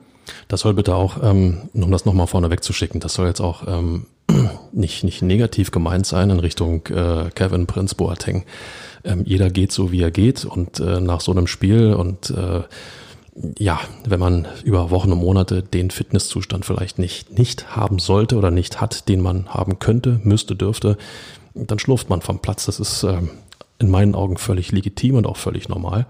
[0.48, 4.06] Das soll bitte auch, ähm, um das nochmal vorne wegzuschicken, das soll jetzt auch ähm,
[4.72, 8.44] nicht, nicht negativ gemeint sein in Richtung äh, Kevin Prince Boateng.
[9.04, 12.62] Ähm, jeder geht so, wie er geht und äh, nach so einem Spiel und äh,
[13.58, 18.52] ja, wenn man über Wochen und Monate den Fitnesszustand vielleicht nicht, nicht haben sollte oder
[18.52, 20.96] nicht hat, den man haben könnte, müsste, dürfte,
[21.54, 22.66] dann schlurft man vom Platz.
[22.66, 23.04] Das ist
[23.80, 26.06] in meinen Augen völlig legitim und auch völlig normal.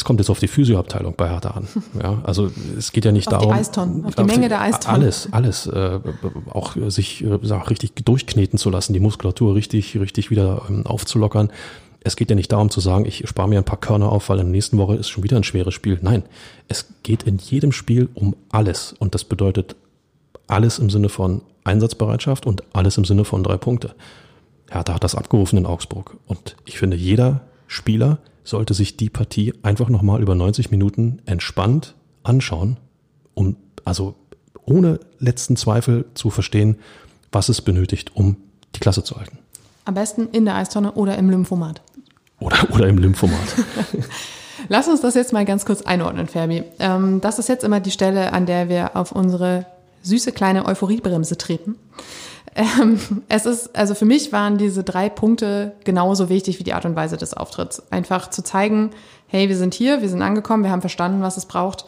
[0.00, 1.68] Es kommt jetzt auf die Physioabteilung bei Hertha an.
[2.02, 3.52] Ja, also es geht ja nicht auf darum.
[3.52, 5.02] Die Eistonnen, auf die Menge der Eistonnen.
[5.02, 5.66] Alles, alles.
[5.66, 6.00] Äh,
[6.48, 11.50] auch sich äh, richtig durchkneten zu lassen, die Muskulatur richtig, richtig wieder ähm, aufzulockern.
[12.02, 14.38] Es geht ja nicht darum zu sagen, ich spare mir ein paar Körner auf, weil
[14.38, 15.98] in der nächsten Woche ist schon wieder ein schweres Spiel.
[16.00, 16.22] Nein,
[16.68, 18.94] es geht in jedem Spiel um alles.
[18.98, 19.76] Und das bedeutet
[20.46, 23.94] alles im Sinne von Einsatzbereitschaft und alles im Sinne von drei Punkte.
[24.70, 26.16] Hertha hat das abgerufen in Augsburg.
[26.26, 31.94] Und ich finde, jeder Spieler sollte sich die Partie einfach nochmal über 90 Minuten entspannt
[32.22, 32.78] anschauen,
[33.34, 34.14] um also
[34.64, 36.76] ohne letzten Zweifel zu verstehen,
[37.32, 38.36] was es benötigt, um
[38.74, 39.38] die Klasse zu halten.
[39.84, 41.82] Am besten in der Eistonne oder im Lymphomat.
[42.38, 43.56] Oder, oder im Lymphomat.
[44.68, 46.62] Lass uns das jetzt mal ganz kurz einordnen, Fermi.
[46.78, 49.66] Ähm, das ist jetzt immer die Stelle, an der wir auf unsere
[50.02, 51.76] süße kleine Euphoriebremse treten.
[52.54, 52.98] Ähm,
[53.28, 56.96] es ist, also für mich waren diese drei Punkte genauso wichtig wie die Art und
[56.96, 57.82] Weise des Auftritts.
[57.90, 58.90] Einfach zu zeigen,
[59.28, 61.84] hey, wir sind hier, wir sind angekommen, wir haben verstanden, was es braucht.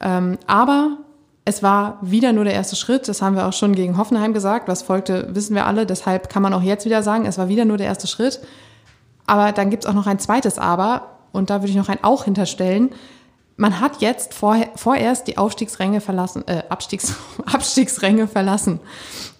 [0.00, 0.98] Ähm, aber
[1.44, 3.08] es war wieder nur der erste Schritt.
[3.08, 4.68] Das haben wir auch schon gegen Hoffenheim gesagt.
[4.68, 5.86] Was folgte, wissen wir alle.
[5.86, 8.40] Deshalb kann man auch jetzt wieder sagen, es war wieder nur der erste Schritt.
[9.26, 11.18] Aber dann gibt es auch noch ein zweites Aber.
[11.32, 12.90] Und da würde ich noch ein Auch hinterstellen.
[13.56, 17.14] Man hat jetzt vor, vorerst die Aufstiegsränge verlassen, äh, Abstiegs,
[17.46, 18.80] Abstiegsränge verlassen.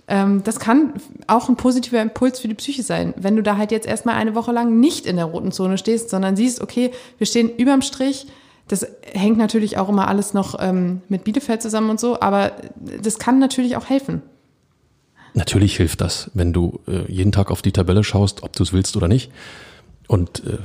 [0.08, 0.94] Ähm, das kann
[1.26, 4.34] auch ein positiver Impuls für die Psyche sein, wenn du da halt jetzt erstmal eine
[4.34, 8.26] Woche lang nicht in der roten Zone stehst, sondern siehst, okay, wir stehen überm Strich.
[8.68, 12.52] Das hängt natürlich auch immer alles noch ähm, mit Bielefeld zusammen und so, aber
[13.02, 14.22] das kann natürlich auch helfen.
[15.34, 18.72] Natürlich hilft das, wenn du äh, jeden Tag auf die Tabelle schaust, ob du es
[18.72, 19.30] willst oder nicht.
[20.08, 20.56] Und äh,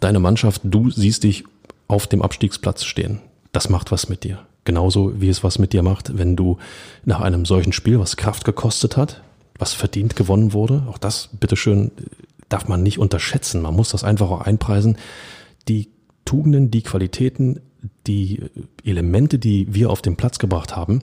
[0.00, 1.44] deine Mannschaft, du siehst dich
[1.86, 3.20] auf dem Abstiegsplatz stehen.
[3.52, 4.44] Das macht was mit dir.
[4.66, 6.58] Genauso wie es was mit dir macht, wenn du
[7.04, 9.22] nach einem solchen Spiel, was Kraft gekostet hat,
[9.58, 11.92] was verdient gewonnen wurde, auch das, bitteschön,
[12.48, 13.62] darf man nicht unterschätzen.
[13.62, 14.98] Man muss das einfach auch einpreisen.
[15.68, 15.88] Die
[16.24, 17.60] Tugenden, die Qualitäten,
[18.08, 18.42] die
[18.84, 21.00] Elemente, die wir auf den Platz gebracht haben,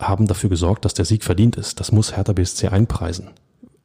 [0.00, 1.78] haben dafür gesorgt, dass der Sieg verdient ist.
[1.78, 3.28] Das muss Hertha BSC einpreisen.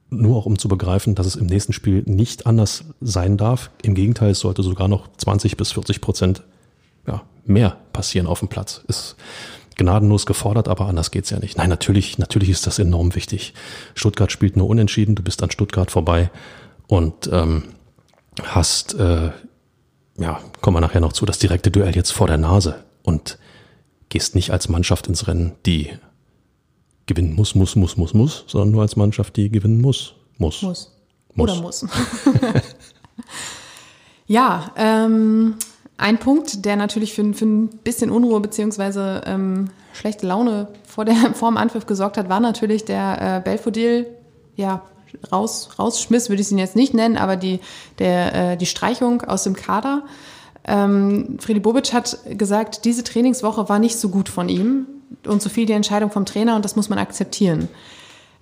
[0.10, 3.70] Nur auch um zu begreifen, dass es im nächsten Spiel nicht anders sein darf.
[3.82, 6.44] Im Gegenteil, es sollte sogar noch 20 bis 40 Prozent
[7.06, 8.82] ja, mehr passieren auf dem Platz.
[8.88, 9.16] Ist
[9.76, 11.58] gnadenlos gefordert, aber anders geht's ja nicht.
[11.58, 13.54] Nein, natürlich, natürlich ist das enorm wichtig.
[13.96, 16.30] Stuttgart spielt nur unentschieden, du bist an Stuttgart vorbei
[16.88, 17.64] und ähm,
[18.44, 19.32] hast, äh,
[20.18, 23.40] ja, kommen wir nachher noch zu, das direkte Duell jetzt vor der Nase und
[24.10, 25.90] gehst nicht als Mannschaft ins Rennen, die
[27.08, 30.62] gewinnen muss, muss, muss, muss, muss, sondern nur als Mannschaft, die gewinnen muss, muss.
[30.62, 30.92] Muss.
[31.34, 31.50] muss.
[31.50, 31.86] Oder muss.
[34.28, 35.56] ja, ähm,
[35.98, 41.16] ein Punkt, der natürlich für, für ein bisschen Unruhe beziehungsweise ähm, schlechte Laune vor, der,
[41.34, 44.08] vor dem Anpfiff gesorgt hat, war natürlich der äh, Belfodil,
[44.56, 44.82] ja,
[45.32, 47.60] raus, rausschmiss, würde ich ihn jetzt nicht nennen, aber die,
[48.00, 50.04] der, äh, die Streichung aus dem Kader.
[50.66, 54.86] Ähm, Friedi Bobic hat gesagt, diese Trainingswoche war nicht so gut von ihm.
[55.28, 57.68] und so viel die Entscheidung vom Trainer und das muss man akzeptieren.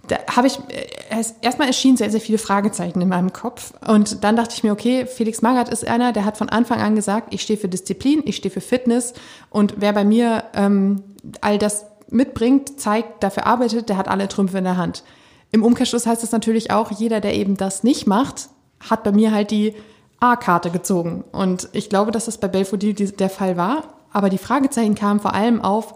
[0.09, 3.73] Da habe ich, äh, erstmal erschienen sehr, sehr viele Fragezeichen in meinem Kopf.
[3.87, 6.95] Und dann dachte ich mir, okay, Felix Magath ist einer, der hat von Anfang an
[6.95, 9.13] gesagt, ich stehe für Disziplin, ich stehe für Fitness
[9.49, 11.03] und wer bei mir ähm,
[11.41, 15.03] all das mitbringt, zeigt, dafür arbeitet, der hat alle Trümpfe in der Hand.
[15.51, 19.31] Im Umkehrschluss heißt das natürlich auch, jeder, der eben das nicht macht, hat bei mir
[19.31, 19.75] halt die
[20.19, 21.23] A-Karte gezogen.
[21.31, 23.83] Und ich glaube, dass das bei Belfodil der Fall war.
[24.11, 25.93] Aber die Fragezeichen kamen vor allem auf,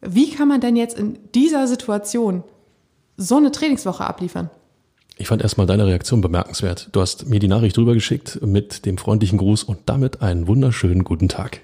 [0.00, 2.44] wie kann man denn jetzt in dieser Situation
[3.16, 4.50] so eine Trainingswoche abliefern?
[5.18, 6.90] Ich fand erstmal deine Reaktion bemerkenswert.
[6.92, 11.30] Du hast mir die Nachricht rübergeschickt mit dem freundlichen Gruß und damit einen wunderschönen guten
[11.30, 11.62] Tag.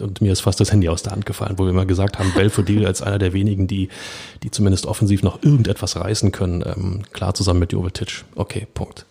[0.00, 2.32] Und mir ist fast das Handy aus der Hand gefallen, wo wir mal gesagt haben,
[2.34, 3.88] Belfodil als einer der wenigen, die,
[4.44, 6.62] die zumindest offensiv noch irgendetwas reißen können.
[6.64, 8.24] Ähm, klar zusammen mit Jovetic.
[8.36, 9.06] Okay, Punkt.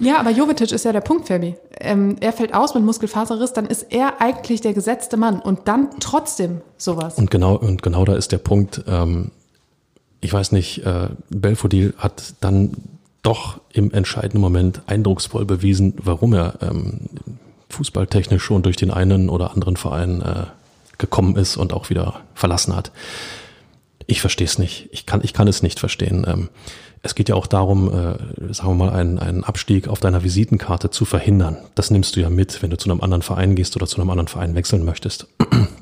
[0.00, 1.54] Ja, aber Jovetic ist ja der Punkt, Fabi.
[1.78, 5.90] Ähm, er fällt aus mit Muskelfaserriss, dann ist er eigentlich der gesetzte Mann und dann
[6.00, 7.16] trotzdem sowas.
[7.16, 8.82] Und genau, und genau da ist der Punkt.
[8.88, 9.30] Ähm,
[10.20, 12.72] ich weiß nicht, äh, Belfodil hat dann
[13.22, 17.00] doch im entscheidenden Moment eindrucksvoll bewiesen, warum er ähm,
[17.68, 20.46] fußballtechnisch schon durch den einen oder anderen Verein äh,
[20.98, 22.92] gekommen ist und auch wieder verlassen hat.
[24.06, 24.88] Ich verstehe es nicht.
[24.92, 26.26] Ich kann, ich kann es nicht verstehen.
[26.26, 26.48] Ähm,
[27.02, 30.90] es geht ja auch darum, äh, sagen wir mal, einen, einen Abstieg auf deiner Visitenkarte
[30.90, 31.56] zu verhindern.
[31.74, 34.10] Das nimmst du ja mit, wenn du zu einem anderen Verein gehst oder zu einem
[34.10, 35.26] anderen Verein wechseln möchtest.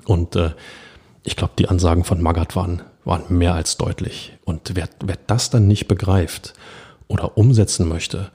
[0.05, 0.51] Und äh,
[1.25, 4.35] ich glaube, die Ansagen von Magath waren, waren mehr als deutlich.
[4.45, 6.53] Und wer, wer das dann nicht begreift
[7.09, 8.31] oder umsetzen möchte,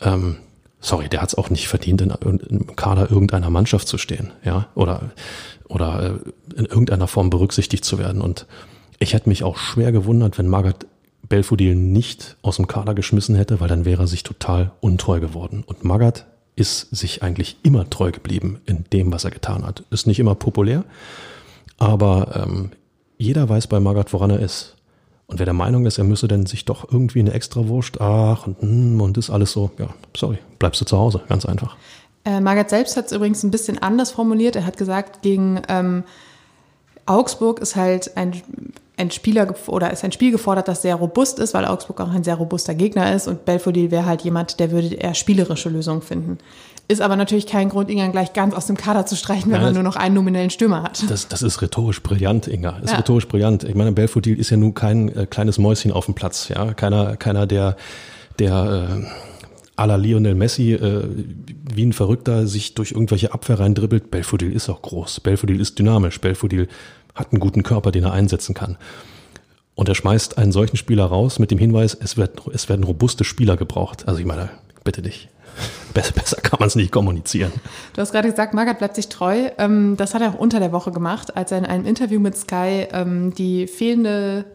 [0.00, 0.36] ähm,
[0.80, 4.68] sorry, der hat es auch nicht verdient, in, im Kader irgendeiner Mannschaft zu stehen, ja,
[4.74, 5.10] oder,
[5.68, 6.18] oder
[6.54, 8.22] äh, in irgendeiner Form berücksichtigt zu werden.
[8.22, 8.46] Und
[9.00, 10.86] ich hätte mich auch schwer gewundert, wenn Magath
[11.28, 15.64] Belfodil nicht aus dem Kader geschmissen hätte, weil dann wäre er sich total untreu geworden.
[15.66, 19.82] Und Magath ist sich eigentlich immer treu geblieben in dem, was er getan hat.
[19.90, 20.84] Ist nicht immer populär,
[21.78, 22.70] aber ähm,
[23.22, 24.74] jeder weiß bei Magath, woran er ist.
[25.26, 28.60] Und wer der Meinung ist, er müsse denn sich doch irgendwie eine Extrawurst, ach und,
[28.60, 31.76] hm, und ist alles so, ja, sorry, bleibst du zu Hause, ganz einfach.
[32.24, 34.56] Äh, Magath selbst hat es übrigens ein bisschen anders formuliert.
[34.56, 36.04] Er hat gesagt, gegen ähm,
[37.06, 38.42] Augsburg ist halt ein
[38.96, 42.24] ein Spieler oder ist ein Spiel gefordert, das sehr robust ist, weil Augsburg auch ein
[42.24, 46.38] sehr robuster Gegner ist und Belfodil wäre halt jemand, der würde eher spielerische Lösungen finden.
[46.92, 49.64] Ist aber natürlich kein Grund, Inga gleich ganz aus dem Kader zu streichen, wenn ja,
[49.64, 51.02] man nur noch einen nominellen Stürmer hat.
[51.08, 52.72] Das, das ist rhetorisch brillant, Inga.
[52.72, 52.96] Das ist ja.
[52.98, 53.64] rhetorisch brillant.
[53.64, 56.74] Ich meine, Belfodil ist ja nun kein äh, kleines Mäuschen auf dem Platz, ja.
[56.74, 57.76] Keiner, keiner, der,
[58.38, 61.04] der äh, à la Lionel Messi äh,
[61.74, 64.10] wie ein Verrückter sich durch irgendwelche Abwehr reindribbelt.
[64.10, 65.20] Belfodil ist auch groß.
[65.20, 66.20] Belfodil ist dynamisch.
[66.20, 66.68] Belfodil
[67.14, 68.76] hat einen guten Körper, den er einsetzen kann.
[69.74, 73.24] Und er schmeißt einen solchen Spieler raus mit dem Hinweis, es, wird, es werden robuste
[73.24, 74.06] Spieler gebraucht.
[74.06, 74.50] Also ich meine,
[74.84, 75.30] bitte dich.
[75.94, 77.52] Besser, besser kann man es nicht kommunizieren.
[77.94, 79.50] Du hast gerade gesagt, Magath bleibt sich treu.
[79.58, 82.36] Ähm, das hat er auch unter der Woche gemacht, als er in einem Interview mit
[82.36, 84.46] Sky ähm, die fehlende,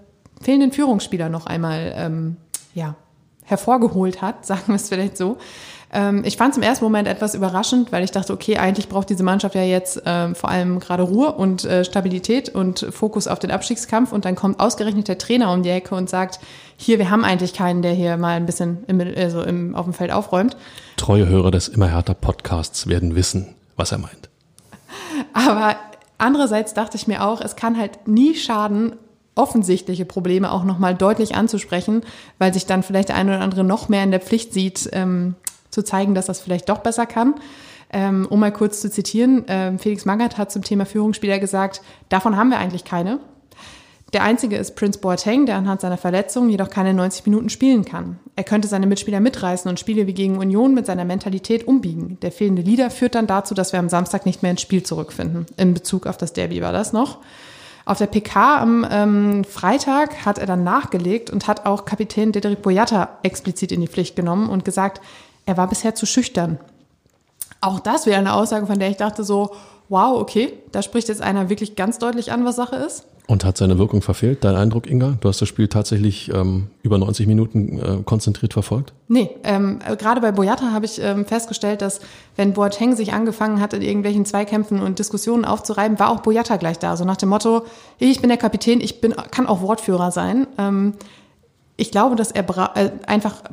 [0.41, 2.38] fehlenden Führungsspieler noch einmal ähm,
[2.73, 2.95] ja,
[3.43, 5.38] hervorgeholt hat, sagen wir es vielleicht so.
[5.91, 9.10] Ähm, ich fand es im ersten Moment etwas überraschend, weil ich dachte, okay, eigentlich braucht
[9.10, 13.39] diese Mannschaft ja jetzt ähm, vor allem gerade Ruhe und äh, Stabilität und Fokus auf
[13.39, 16.39] den Abstiegskampf und dann kommt ausgerechnet der Trainer um die Ecke und sagt,
[16.76, 19.93] hier, wir haben eigentlich keinen, der hier mal ein bisschen im, also im, auf dem
[19.93, 20.58] Feld aufräumt.
[20.97, 24.30] Treue Hörer des Immer härter Podcasts werden wissen, was er meint.
[25.34, 25.76] Aber
[26.17, 28.93] andererseits dachte ich mir auch, es kann halt nie schaden,
[29.36, 32.02] offensichtliche Probleme auch nochmal deutlich anzusprechen,
[32.39, 35.36] weil sich dann vielleicht der eine oder andere noch mehr in der Pflicht sieht, ähm,
[35.77, 37.35] zu zeigen, dass das vielleicht doch besser kann.
[37.93, 42.35] Ähm, um mal kurz zu zitieren, ähm, Felix Magath hat zum Thema Führungsspieler gesagt, davon
[42.35, 43.19] haben wir eigentlich keine.
[44.13, 48.19] Der einzige ist Prince Boateng, der anhand seiner Verletzung jedoch keine 90 Minuten spielen kann.
[48.35, 52.17] Er könnte seine Mitspieler mitreißen und Spiele wie gegen Union mit seiner Mentalität umbiegen.
[52.21, 55.45] Der fehlende Leader führt dann dazu, dass wir am Samstag nicht mehr ins Spiel zurückfinden.
[55.57, 57.19] In Bezug auf das Derby war das noch.
[57.87, 62.61] Auf der PK am ähm, Freitag hat er dann nachgelegt und hat auch Kapitän Dedrick
[62.61, 64.99] Boyata explizit in die Pflicht genommen und gesagt,
[65.47, 66.60] er war bisher zu schüchtern.
[67.62, 69.55] Auch das wäre eine Aussage, von der ich dachte so,
[69.89, 73.05] wow, okay, da spricht jetzt einer wirklich ganz deutlich an, was Sache ist.
[73.27, 74.43] Und hat seine Wirkung verfehlt?
[74.43, 75.17] Dein Eindruck, Inga?
[75.19, 78.93] Du hast das Spiel tatsächlich ähm, über 90 Minuten äh, konzentriert verfolgt?
[79.10, 81.99] Nee, ähm, gerade bei Boyata habe ich ähm, festgestellt, dass
[82.38, 86.79] wenn Boateng sich angefangen hat, in irgendwelchen Zweikämpfen und Diskussionen aufzureiben, war auch Boyata gleich
[86.79, 86.95] da.
[86.95, 87.65] So nach dem Motto,
[87.99, 90.47] ich bin der Kapitän, ich bin, kann auch Wortführer sein.
[90.57, 90.93] Ähm,
[91.75, 93.43] ich glaube, dass er äh, einfach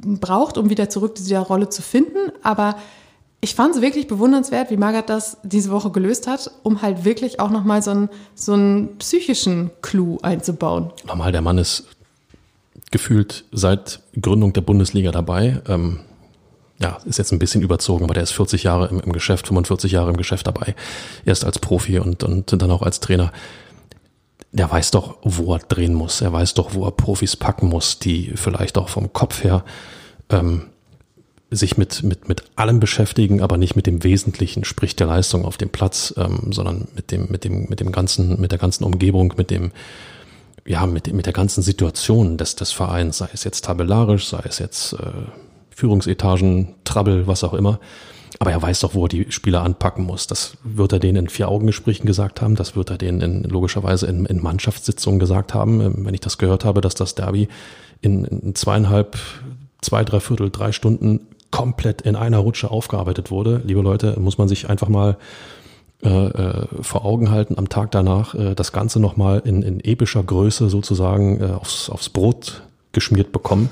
[0.00, 2.32] braucht, um wieder zurück zu dieser Rolle zu finden.
[2.42, 2.76] Aber
[3.40, 7.40] ich fand es wirklich bewundernswert, wie Margaret das diese Woche gelöst hat, um halt wirklich
[7.40, 10.90] auch nochmal so einen, so einen psychischen Clou einzubauen.
[11.06, 11.84] Normal, der Mann ist
[12.90, 15.62] gefühlt seit Gründung der Bundesliga dabei.
[15.68, 16.00] Ähm,
[16.80, 19.92] ja, ist jetzt ein bisschen überzogen, aber der ist 40 Jahre im, im Geschäft, 45
[19.92, 20.74] Jahre im Geschäft dabei.
[21.24, 23.32] Erst als Profi und, und dann auch als Trainer
[24.52, 26.20] der weiß doch, wo er drehen muss.
[26.20, 29.64] Er weiß doch, wo er Profis packen muss, die vielleicht auch vom Kopf her
[30.28, 30.66] ähm,
[31.50, 35.56] sich mit, mit, mit allem beschäftigen, aber nicht mit dem Wesentlichen, sprich der Leistung auf
[35.56, 39.34] dem Platz, ähm, sondern mit dem, mit dem, mit dem ganzen, mit der ganzen Umgebung,
[39.36, 39.72] mit dem,
[40.64, 44.58] ja, mit, mit der ganzen Situation des, des Vereins, sei es jetzt tabellarisch, sei es
[44.58, 45.10] jetzt äh,
[45.70, 47.80] Führungsetagen, Trouble, was auch immer.
[48.38, 50.26] Aber er weiß doch, wo er die Spieler anpacken muss.
[50.26, 52.54] Das wird er denen in Vier-Augen-Gesprächen gesagt haben.
[52.54, 55.80] Das wird er denen in, logischerweise in, in Mannschaftssitzungen gesagt haben.
[55.80, 57.48] Ähm, wenn ich das gehört habe, dass das Derby
[58.00, 59.18] in, in zweieinhalb,
[59.80, 63.60] zwei, drei Viertel, drei Stunden komplett in einer Rutsche aufgearbeitet wurde.
[63.64, 65.16] Liebe Leute, muss man sich einfach mal
[66.02, 70.22] äh, äh, vor Augen halten, am Tag danach äh, das Ganze nochmal in, in epischer
[70.22, 72.62] Größe sozusagen äh, aufs, aufs Brot
[72.92, 73.68] geschmiert bekommen.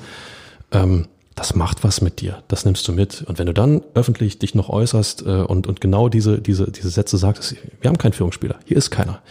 [0.71, 1.07] Ähm,
[1.39, 3.21] das macht was mit dir, das nimmst du mit.
[3.21, 6.89] Und wenn du dann öffentlich dich noch äußerst äh, und, und genau diese, diese, diese
[6.89, 9.21] Sätze sagst, wir haben keinen Führungsspieler, hier ist keiner.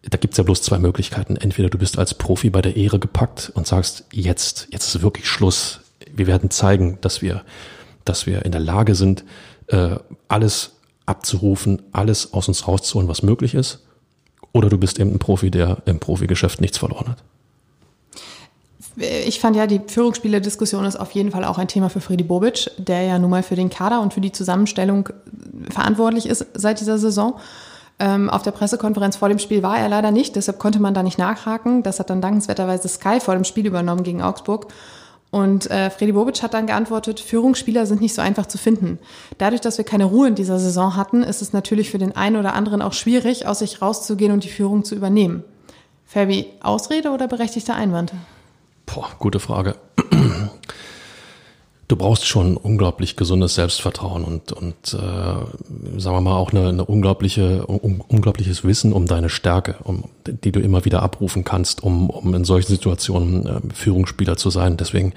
[0.00, 1.36] Da gibt's ja bloß zwei Möglichkeiten.
[1.36, 5.28] Entweder du bist als Profi bei der Ehre gepackt und sagst, jetzt, jetzt ist wirklich
[5.28, 7.42] Schluss, wir werden zeigen, dass wir,
[8.06, 9.22] dass wir in der Lage sind,
[9.66, 9.96] äh,
[10.28, 13.80] alles abzurufen, alles aus uns rauszuholen, was möglich ist.
[14.52, 17.22] Oder du bist eben ein Profi, der im Profigeschäft nichts verloren hat.
[18.96, 22.70] Ich fand ja, die Führungsspielerdiskussion ist auf jeden Fall auch ein Thema für Freddy Bobic,
[22.76, 25.08] der ja nun mal für den Kader und für die Zusammenstellung
[25.70, 27.34] verantwortlich ist seit dieser Saison.
[27.98, 31.02] Ähm, auf der Pressekonferenz vor dem Spiel war er leider nicht, deshalb konnte man da
[31.02, 31.82] nicht nachhaken.
[31.82, 34.66] Das hat dann dankenswerterweise Sky vor dem Spiel übernommen gegen Augsburg.
[35.30, 38.98] Und äh, Freddy Bobic hat dann geantwortet, Führungsspieler sind nicht so einfach zu finden.
[39.38, 42.36] Dadurch, dass wir keine Ruhe in dieser Saison hatten, ist es natürlich für den einen
[42.36, 45.42] oder anderen auch schwierig, aus sich rauszugehen und die Führung zu übernehmen.
[46.04, 48.12] Fabi, Ausrede oder berechtigter Einwand?
[48.94, 49.76] Boah, gute Frage
[51.92, 56.84] du brauchst schon unglaublich gesundes Selbstvertrauen und, und äh, sagen wir mal auch eine, eine
[56.86, 62.08] unglaubliche, un, unglaubliches Wissen um deine Stärke, um, die du immer wieder abrufen kannst, um,
[62.08, 64.78] um in solchen Situationen äh, Führungsspieler zu sein.
[64.78, 65.12] Deswegen,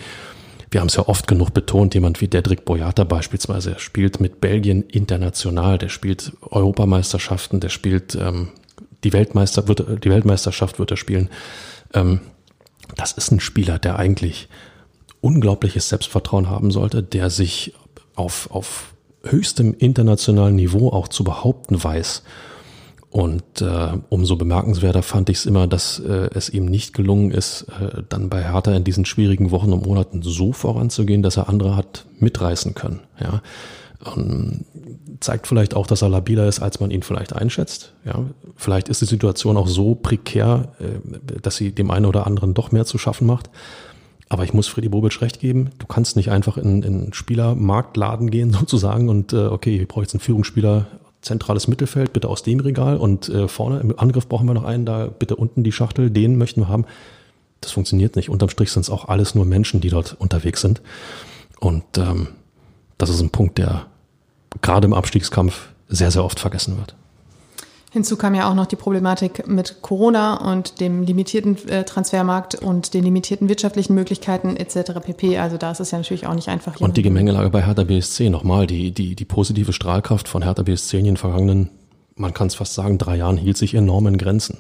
[0.70, 4.42] wir haben es ja oft genug betont, jemand wie Dedrick Boyata beispielsweise, der spielt mit
[4.42, 8.50] Belgien international, der spielt Europameisterschaften, der spielt ähm,
[9.06, 11.30] die, Weltmeister, wird, die Weltmeisterschaft wird er spielen.
[11.94, 12.20] Ähm,
[12.96, 14.50] das ist ein Spieler, der eigentlich
[15.22, 17.74] unglaubliches Selbstvertrauen haben sollte, der sich
[18.16, 18.94] auf, auf
[19.24, 22.24] höchstem internationalen Niveau auch zu behaupten weiß.
[23.10, 27.66] Und äh, umso bemerkenswerter fand ich es immer, dass äh, es ihm nicht gelungen ist,
[27.80, 31.78] äh, dann bei Hertha in diesen schwierigen Wochen und Monaten so voranzugehen, dass er andere
[31.78, 33.00] hat mitreißen können.
[33.20, 33.42] Ja,
[34.06, 34.66] und
[35.20, 37.94] zeigt vielleicht auch, dass er labiler ist, als man ihn vielleicht einschätzt.
[38.06, 42.54] Ja, vielleicht ist die Situation auch so prekär, äh, dass sie dem einen oder anderen
[42.54, 43.50] doch mehr zu schaffen macht.
[44.28, 48.52] Aber ich muss Freddy Bobic recht geben, du kannst nicht einfach in, in Spielermarktladen gehen
[48.60, 50.88] sozusagen und äh, okay, ich brauche jetzt einen Führungsspieler,
[51.22, 54.86] zentrales Mittelfeld, bitte aus dem Regal und äh, vorne im Angriff brauchen wir noch einen,
[54.86, 56.86] da bitte unten die Schachtel, den möchten wir haben.
[57.62, 58.30] Das funktioniert nicht.
[58.30, 60.84] Unterm Strich sind es auch alles nur Menschen, die dort unterwegs sind.
[61.60, 62.28] Und ähm,
[63.00, 63.88] das ist ein Punkt, der
[64.62, 66.96] gerade im Abstiegskampf sehr, sehr oft vergessen wird.
[67.96, 72.94] Hinzu kam ja auch noch die Problematik mit Corona und dem limitierten äh, Transfermarkt und
[72.94, 75.00] den limitierten wirtschaftlichen Möglichkeiten etc.
[75.02, 75.38] pp.
[75.38, 76.78] Also da ist es ja natürlich auch nicht einfach.
[76.82, 81.00] Und die Gemengelage bei Hertha BSC nochmal, die, die, die positive Strahlkraft von Hertha BSC
[81.00, 81.70] in den vergangenen,
[82.18, 84.58] man kann es fast sagen, drei Jahren hielt sich enorm in Grenzen.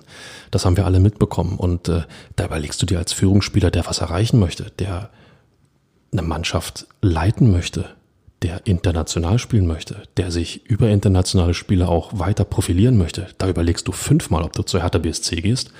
[0.49, 1.57] Das haben wir alle mitbekommen.
[1.57, 2.03] Und äh,
[2.37, 5.09] da überlegst du dir als Führungsspieler, der was erreichen möchte, der
[6.13, 7.89] eine Mannschaft leiten möchte,
[8.41, 13.87] der international spielen möchte, der sich über internationale Spiele auch weiter profilieren möchte, da überlegst
[13.87, 15.71] du fünfmal, ob du zu Hertha BSC gehst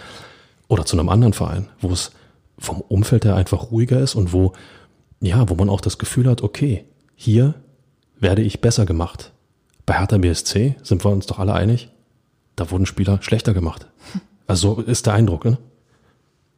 [0.68, 2.12] oder zu einem anderen Verein, wo es
[2.58, 4.54] vom Umfeld her einfach ruhiger ist und wo,
[5.20, 7.56] ja, wo man auch das Gefühl hat, okay, hier
[8.20, 9.32] werde ich besser gemacht.
[9.86, 11.90] Bei Hertha BSC sind wir uns doch alle einig,
[12.56, 13.88] da wurden Spieler schlechter gemacht.
[14.48, 15.58] Also so ist der Eindruck, ne?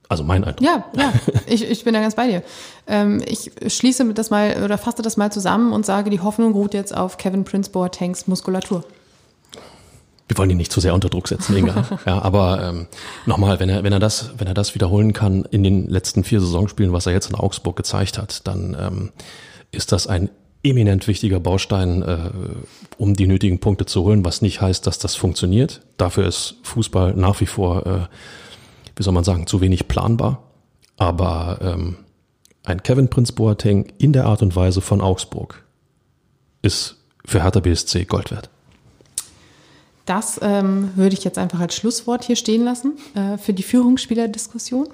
[0.10, 0.66] Also mein Eindruck.
[0.66, 1.14] Ja, ja,
[1.48, 2.44] ich, ich bin da ganz bei dir.
[2.88, 6.74] Ähm, ich schließe das mal oder fasse das mal zusammen und sage, die Hoffnung ruht
[6.74, 8.86] jetzt auf Kevin Prince Boatengs Muskulatur.
[10.28, 11.86] Wir wollen ihn nicht zu sehr unter Druck setzen, Inga.
[12.06, 12.88] ja, aber ähm,
[13.26, 16.42] nochmal, wenn er, wenn er das, wenn er das wiederholen kann in den letzten vier
[16.42, 19.12] Saisonspielen, was er jetzt in Augsburg gezeigt hat, dann ähm,
[19.72, 20.30] ist das ein
[20.64, 22.30] eminent wichtiger Baustein, äh,
[22.98, 25.82] um die nötigen Punkte zu holen, was nicht heißt, dass das funktioniert.
[25.98, 28.00] Dafür ist Fußball nach wie vor äh,
[28.98, 30.44] wie soll man sagen, zu wenig planbar.
[30.98, 31.98] Aber ähm,
[32.64, 35.64] ein Kevin Prince Boateng in der Art und Weise von Augsburg
[36.62, 38.50] ist für Hertha BSC Gold wert.
[40.06, 44.88] Das ähm, würde ich jetzt einfach als Schlusswort hier stehen lassen äh, für die Führungsspielerdiskussion.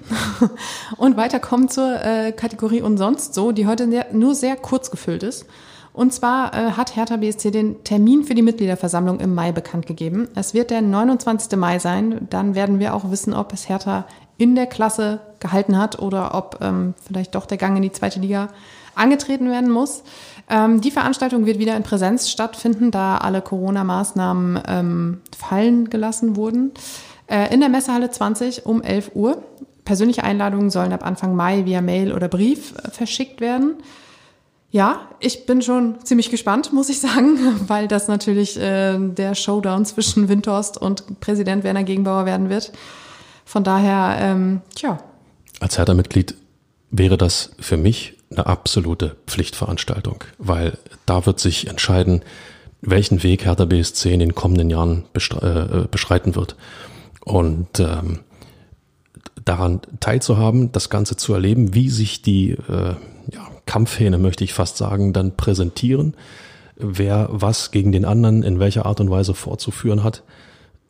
[0.96, 5.46] und weiterkommen zur äh, Kategorie und sonst so, die heute nur sehr kurz gefüllt ist.
[5.94, 10.28] Und zwar äh, hat Hertha BSC den Termin für die Mitgliederversammlung im Mai bekannt gegeben.
[10.34, 11.56] Es wird der 29.
[11.56, 12.26] Mai sein.
[12.30, 14.04] Dann werden wir auch wissen, ob es Hertha
[14.36, 18.18] in der Klasse gehalten hat oder ob ähm, vielleicht doch der Gang in die zweite
[18.18, 18.48] Liga
[18.96, 20.02] angetreten werden muss.
[20.50, 26.72] Ähm, die Veranstaltung wird wieder in Präsenz stattfinden, da alle Corona-Maßnahmen ähm, fallen gelassen wurden.
[27.28, 29.44] Äh, in der Messehalle 20 um 11 Uhr.
[29.84, 33.76] Persönliche Einladungen sollen ab Anfang Mai via Mail oder Brief äh, verschickt werden.
[34.74, 39.84] Ja, ich bin schon ziemlich gespannt, muss ich sagen, weil das natürlich äh, der Showdown
[39.84, 42.72] zwischen Windhorst und Präsident Werner Gegenbauer werden wird.
[43.44, 44.98] Von daher, ähm, tja.
[45.60, 46.34] Als Hertha-Mitglied
[46.90, 52.22] wäre das für mich eine absolute Pflichtveranstaltung, weil da wird sich entscheiden,
[52.80, 56.56] welchen Weg Hertha BSC in den kommenden Jahren äh, beschreiten wird.
[57.24, 58.24] Und ähm,
[59.44, 62.94] daran teilzuhaben, das Ganze zu erleben, wie sich die äh,
[63.32, 66.14] ja, Kampfhähne, möchte ich fast sagen, dann präsentieren,
[66.76, 70.22] wer was gegen den anderen in welcher Art und Weise vorzuführen hat.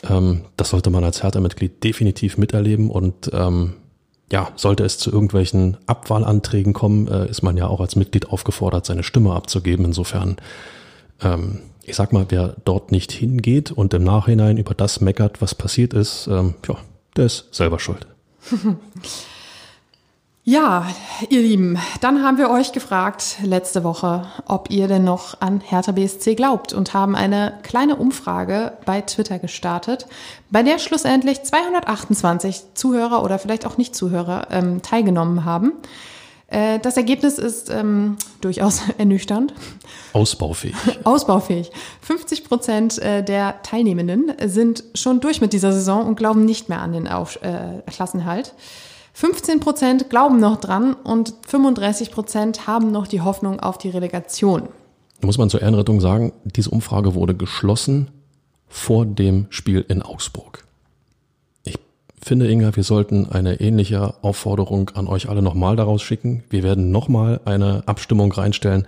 [0.09, 3.75] Ähm, das sollte man als Hertha-Mitglied definitiv miterleben und ähm,
[4.33, 8.87] ja, sollte es zu irgendwelchen Abwahlanträgen kommen, äh, ist man ja auch als Mitglied aufgefordert,
[8.87, 9.85] seine Stimme abzugeben.
[9.85, 10.37] Insofern,
[11.23, 15.55] ähm, ich sag mal, wer dort nicht hingeht und im Nachhinein über das meckert, was
[15.55, 16.77] passiert ist, ähm, ja,
[17.17, 18.07] der ist selber schuld.
[20.47, 20.87] Ja,
[21.31, 25.93] ihr Lieben, dann haben wir euch gefragt letzte Woche, ob ihr denn noch an Hertha
[25.93, 30.07] BSC glaubt und haben eine kleine Umfrage bei Twitter gestartet,
[30.51, 35.73] bei der schlussendlich 228 Zuhörer oder vielleicht auch Nicht-Zuhörer ähm, teilgenommen haben.
[36.55, 39.53] Äh, das Ergebnis ist ähm, durchaus ernüchternd.
[40.13, 40.75] Ausbaufähig.
[41.03, 41.73] Ausbaufähig.
[42.03, 46.81] 50 Prozent äh, der Teilnehmenden sind schon durch mit dieser Saison und glauben nicht mehr
[46.81, 48.55] an den Auf äh, Klassenhalt.
[49.15, 54.69] 15 Prozent glauben noch dran und 35 Prozent haben noch die Hoffnung auf die Relegation.
[55.23, 58.11] Muss man zur Ehrenrettung sagen, diese Umfrage wurde geschlossen
[58.69, 60.65] vor dem Spiel in Augsburg.
[62.25, 66.43] Finde, Inga, wir sollten eine ähnliche Aufforderung an euch alle nochmal daraus schicken.
[66.49, 68.87] Wir werden nochmal eine Abstimmung reinstellen.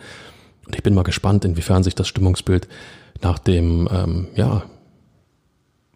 [0.67, 2.67] Und ich bin mal gespannt, inwiefern sich das Stimmungsbild
[3.21, 4.63] nach dem, ähm, ja,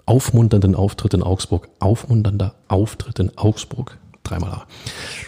[0.05, 4.67] aufmunternden Auftritt in Augsburg, aufmunternder Auftritt in Augsburg, dreimal A,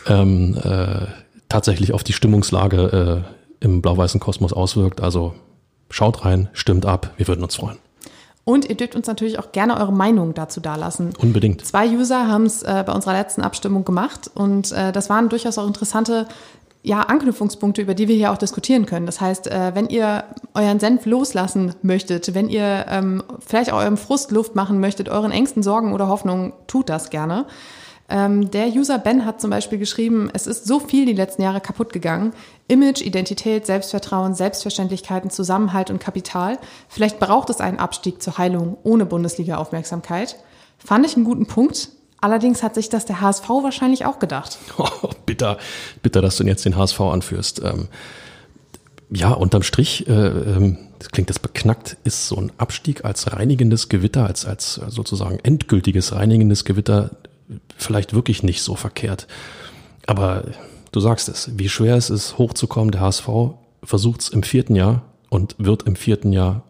[0.08, 1.06] ähm, äh,
[1.48, 3.24] tatsächlich auf die Stimmungslage
[3.60, 5.00] äh, im blau-weißen Kosmos auswirkt.
[5.00, 5.32] Also
[5.88, 7.78] schaut rein, stimmt ab, wir würden uns freuen.
[8.45, 11.11] Und ihr dürft uns natürlich auch gerne eure Meinung dazu dalassen.
[11.18, 11.64] Unbedingt.
[11.64, 15.59] Zwei User haben es äh, bei unserer letzten Abstimmung gemacht und äh, das waren durchaus
[15.59, 16.26] auch interessante
[16.84, 19.07] ja, Anknüpfungspunkte, über die wir hier auch diskutieren können.
[19.07, 20.24] Das heißt, äh, wenn ihr
[20.55, 25.30] euren Senf loslassen möchtet, wenn ihr ähm, vielleicht auch eurem Frust Luft machen möchtet, euren
[25.30, 27.47] Ängsten, Sorgen oder Hoffnungen, tut das gerne.
[28.09, 31.61] Ähm, der User Ben hat zum Beispiel geschrieben, es ist so viel die letzten Jahre
[31.61, 32.32] kaputt gegangen.
[32.68, 36.59] Image, Identität, Selbstvertrauen, Selbstverständlichkeiten, Zusammenhalt und Kapital.
[36.88, 40.36] Vielleicht braucht es einen Abstieg zur Heilung ohne Bundesliga-Aufmerksamkeit.
[40.78, 41.90] Fand ich einen guten Punkt.
[42.20, 44.59] Allerdings hat sich das der HSV wahrscheinlich auch gedacht.
[44.78, 45.59] Oh, bitter,
[46.03, 47.62] bitter, dass du jetzt den HSV anführst.
[47.62, 47.88] Ähm,
[49.11, 53.88] ja, unterm Strich, äh, ähm, das klingt jetzt beknackt, ist so ein Abstieg als reinigendes
[53.88, 57.11] Gewitter, als, als sozusagen endgültiges reinigendes Gewitter
[57.76, 59.26] vielleicht wirklich nicht so verkehrt.
[60.07, 60.45] Aber
[60.90, 62.90] du sagst es, wie schwer es ist, hochzukommen.
[62.90, 63.28] Der HSV
[63.82, 66.64] versucht es im vierten Jahr und wird im vierten Jahr,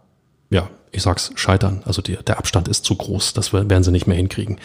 [0.50, 1.82] ja, ich sag's, scheitern.
[1.84, 4.58] Also die, der Abstand ist zu groß, das werden sie nicht mehr hinkriegen.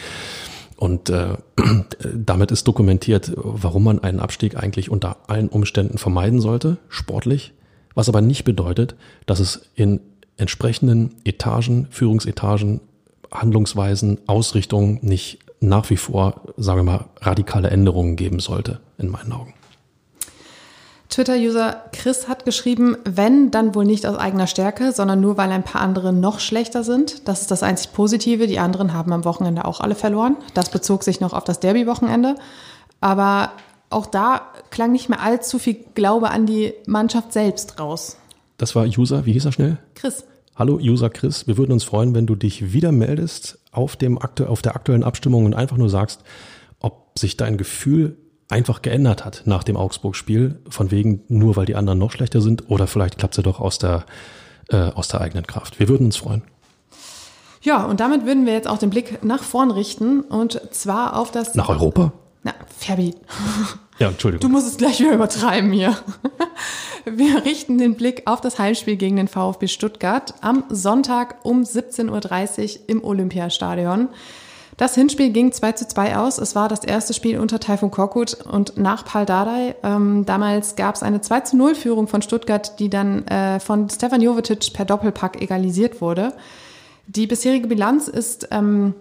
[0.76, 1.38] Und äh,
[2.14, 7.54] damit ist dokumentiert, warum man einen Abstieg eigentlich unter allen Umständen vermeiden sollte, sportlich,
[7.96, 8.96] was aber nicht bedeutet,
[9.26, 10.00] dass es in
[10.38, 12.80] entsprechenden Etagen, Führungsetagen,
[13.32, 19.32] Handlungsweisen, Ausrichtungen nicht nach wie vor, sagen wir mal, radikale Änderungen geben sollte, in meinen
[19.32, 19.54] Augen.
[21.10, 25.64] Twitter-User Chris hat geschrieben, wenn, dann wohl nicht aus eigener Stärke, sondern nur, weil ein
[25.64, 27.28] paar andere noch schlechter sind.
[27.28, 28.46] Das ist das einzig Positive.
[28.46, 30.36] Die anderen haben am Wochenende auch alle verloren.
[30.54, 32.36] Das bezog sich noch auf das Derby-Wochenende.
[33.00, 33.52] Aber
[33.90, 38.18] auch da klang nicht mehr allzu viel Glaube an die Mannschaft selbst raus.
[38.58, 39.78] Das war User, wie hieß er schnell?
[39.96, 40.26] Chris.
[40.58, 44.64] Hallo User Chris, wir würden uns freuen, wenn du dich wieder meldest auf, dem, auf
[44.64, 46.24] der aktuellen Abstimmung und einfach nur sagst,
[46.80, 48.18] ob sich dein Gefühl
[48.50, 52.72] einfach geändert hat nach dem Augsburg-Spiel, von wegen nur weil die anderen noch schlechter sind
[52.72, 54.08] oder vielleicht klappt sie doch aus der,
[54.70, 55.80] äh, aus der eigenen Kraft.
[55.80, 56.42] Wir würden uns freuen.
[57.62, 61.30] Ja, und damit würden wir jetzt auch den Blick nach vorn richten und zwar auf
[61.30, 61.54] das.
[61.54, 62.14] Nach Europa?
[62.42, 63.14] Na, Fabi.
[64.00, 64.48] Ja, Entschuldigung.
[64.48, 65.98] Du musst es gleich wieder übertreiben hier.
[67.06, 72.10] Wir richten den Blick auf das Heimspiel gegen den VfB Stuttgart am Sonntag um 17.30
[72.10, 74.10] Uhr im Olympiastadion.
[74.76, 76.38] Das Hinspiel ging 2 zu 2 aus.
[76.38, 79.76] Es war das erste Spiel unter Taifun Korkut und nach Pal Dardai.
[79.82, 83.90] Ähm, damals gab es eine 2 zu 0 Führung von Stuttgart, die dann äh, von
[83.90, 86.34] Stefan Jovetic per Doppelpack egalisiert wurde.
[87.08, 88.94] Die bisherige Bilanz ist ähm,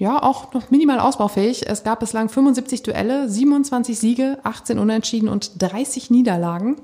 [0.00, 1.68] ja auch noch minimal ausbaufähig.
[1.68, 6.76] Es gab bislang 75 Duelle, 27 Siege, 18 Unentschieden und 30 Niederlagen.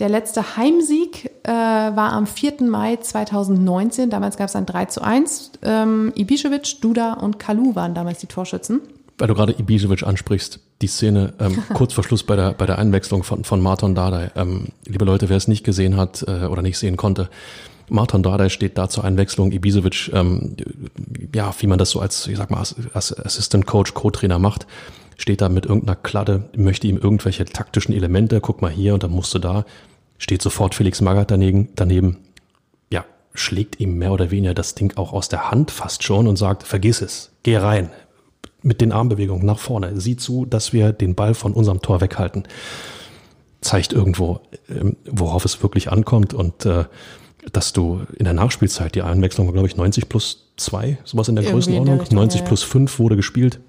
[0.00, 2.62] Der letzte Heimsieg äh, war am 4.
[2.62, 4.10] Mai 2019.
[4.10, 5.52] Damals gab es ein 3 zu 1.
[5.62, 8.80] Ähm, Ibišević, Duda und Kalu waren damals die Torschützen.
[9.18, 12.78] Weil du gerade Ibišević ansprichst, die Szene ähm, kurz vor Schluss bei der, bei der
[12.78, 14.32] Einwechslung von, von Martin Dardai.
[14.34, 17.28] Ähm, liebe Leute, wer es nicht gesehen hat äh, oder nicht sehen konnte,
[17.88, 19.52] Martin Dardai steht da zur Einwechslung.
[19.52, 20.56] Ibisevic, ähm,
[21.34, 22.62] ja, wie man das so als, ich sag mal,
[22.92, 24.66] als Assistant Coach, Co-Trainer macht,
[25.16, 29.10] steht da mit irgendeiner Kladde, möchte ihm irgendwelche taktischen Elemente, guck mal hier und dann
[29.10, 29.64] musst du da,
[30.18, 32.18] steht sofort Felix Magath daneben, daneben,
[32.90, 33.04] ja,
[33.34, 36.62] schlägt ihm mehr oder weniger das Ding auch aus der Hand fast schon und sagt,
[36.62, 37.90] vergiss es, geh rein.
[38.64, 40.00] Mit den Armbewegungen nach vorne.
[40.00, 42.44] Sieh zu, dass wir den Ball von unserem Tor weghalten.
[43.60, 46.84] Zeigt irgendwo, ähm, worauf es wirklich ankommt und äh,
[47.50, 51.36] dass du in der Nachspielzeit, die Einwechslung war, glaube ich, 90 plus 2, sowas in
[51.36, 52.00] der Irgendwie Größenordnung.
[52.00, 53.60] In der 90 plus 5 wurde gespielt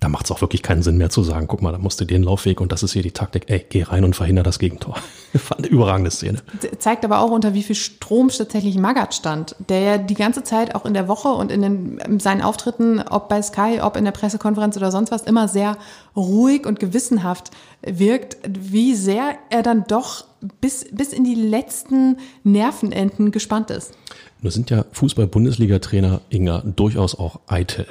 [0.00, 2.04] da macht es auch wirklich keinen Sinn mehr zu sagen, guck mal, da musst du
[2.04, 4.96] den Laufweg und das ist hier die Taktik, ey, geh rein und verhinder das Gegentor.
[5.34, 6.38] Fand eine überragende Szene.
[6.78, 10.74] Zeigt aber auch, unter wie viel Strom tatsächlich Magath stand, der ja die ganze Zeit
[10.74, 14.04] auch in der Woche und in, den, in seinen Auftritten, ob bei Sky, ob in
[14.04, 15.76] der Pressekonferenz oder sonst was, immer sehr
[16.14, 17.50] ruhig und gewissenhaft
[17.82, 20.27] wirkt, wie sehr er dann doch
[20.60, 23.92] bis, bis in die letzten Nervenenden gespannt ist.
[24.40, 27.86] Nur sind ja Fußball-Bundesliga-Trainer Inga durchaus auch eitel.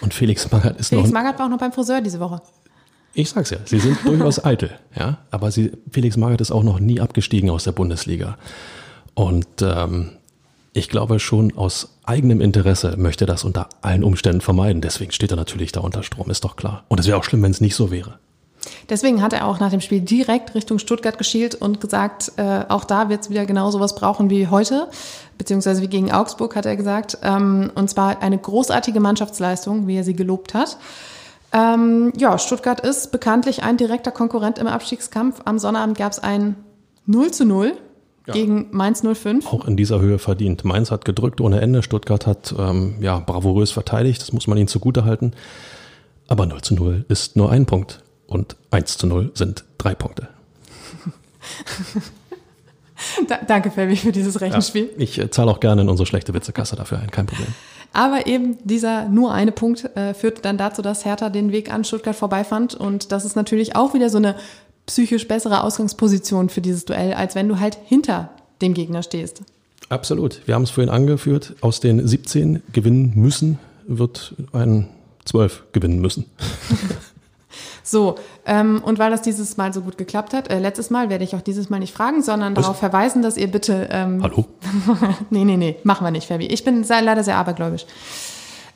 [0.00, 1.14] Und Felix Magath ist Felix noch.
[1.14, 2.40] Magath war auch noch beim Friseur diese Woche.
[3.14, 5.18] Ich sag's ja, sie sind durchaus eitel, ja.
[5.30, 8.36] Aber sie, Felix Magath ist auch noch nie abgestiegen aus der Bundesliga.
[9.14, 10.10] Und ähm,
[10.72, 14.82] ich glaube schon aus eigenem Interesse möchte das unter allen Umständen vermeiden.
[14.82, 16.84] Deswegen steht er natürlich da unter Strom, ist doch klar.
[16.88, 18.18] Und es wäre auch schlimm, wenn es nicht so wäre.
[18.88, 22.84] Deswegen hat er auch nach dem Spiel direkt Richtung Stuttgart geschielt und gesagt, äh, auch
[22.84, 24.88] da wird es wieder genau sowas brauchen wie heute,
[25.38, 27.18] beziehungsweise wie gegen Augsburg, hat er gesagt.
[27.22, 30.78] Ähm, und zwar eine großartige Mannschaftsleistung, wie er sie gelobt hat.
[31.52, 35.42] Ähm, ja, Stuttgart ist bekanntlich ein direkter Konkurrent im Abstiegskampf.
[35.44, 36.56] Am Sonnabend gab es ein
[37.06, 37.72] 0 zu 0
[38.26, 38.32] ja.
[38.32, 39.46] gegen Mainz 05.
[39.52, 40.64] Auch in dieser Höhe verdient.
[40.64, 41.82] Mainz hat gedrückt ohne Ende.
[41.82, 44.20] Stuttgart hat ähm, ja bravourös verteidigt.
[44.20, 45.32] Das muss man ihnen zugute halten.
[46.26, 50.28] Aber 0 zu 0 ist nur ein Punkt und 1 zu 0 sind drei Punkte.
[53.28, 54.90] da, danke, Fabi, für dieses Rechenspiel.
[54.96, 57.48] Ja, ich äh, zahle auch gerne in unsere schlechte Witzekasse dafür ein, kein Problem.
[57.92, 61.84] Aber eben dieser nur eine Punkt äh, führt dann dazu, dass Hertha den Weg an
[61.84, 62.74] Stuttgart vorbeifand.
[62.74, 64.34] Und das ist natürlich auch wieder so eine
[64.86, 69.42] psychisch bessere Ausgangsposition für dieses Duell, als wenn du halt hinter dem Gegner stehst.
[69.88, 70.40] Absolut.
[70.46, 71.54] Wir haben es vorhin angeführt.
[71.60, 74.88] Aus den 17 gewinnen müssen, wird ein
[75.24, 76.26] 12 gewinnen müssen.
[77.86, 78.16] So,
[78.46, 81.36] ähm, und weil das dieses Mal so gut geklappt hat, äh, letztes Mal werde ich
[81.36, 82.64] auch dieses Mal nicht fragen, sondern Was?
[82.64, 83.88] darauf verweisen, dass ihr bitte.
[83.90, 84.46] Ähm, Hallo?
[85.30, 86.46] nee, nee, nee, machen wir nicht, Fabi.
[86.46, 87.84] Ich bin sehr, leider sehr abergläubisch.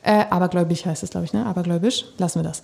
[0.03, 1.43] Äh, abergläubig heißt es, glaube ich, ne?
[1.43, 2.05] Abergläubisch.
[2.19, 2.61] Lassen wir das.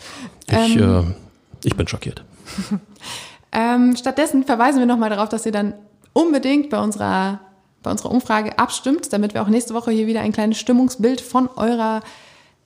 [0.48, 1.16] Ich, ähm,
[1.64, 2.24] äh, ich bin schockiert.
[3.52, 5.74] ähm, stattdessen verweisen wir nochmal darauf, dass ihr dann
[6.14, 7.40] unbedingt bei unserer,
[7.82, 11.50] bei unserer Umfrage abstimmt, damit wir auch nächste Woche hier wieder ein kleines Stimmungsbild von
[11.56, 12.02] eurer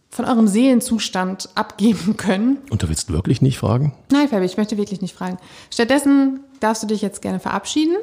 [0.10, 2.58] von eurem Seelenzustand abgeben können.
[2.70, 3.94] Und du willst wirklich nicht fragen?
[4.12, 5.38] Nein, Fabi, ich möchte wirklich nicht fragen.
[5.72, 7.96] Stattdessen darfst du dich jetzt gerne verabschieden.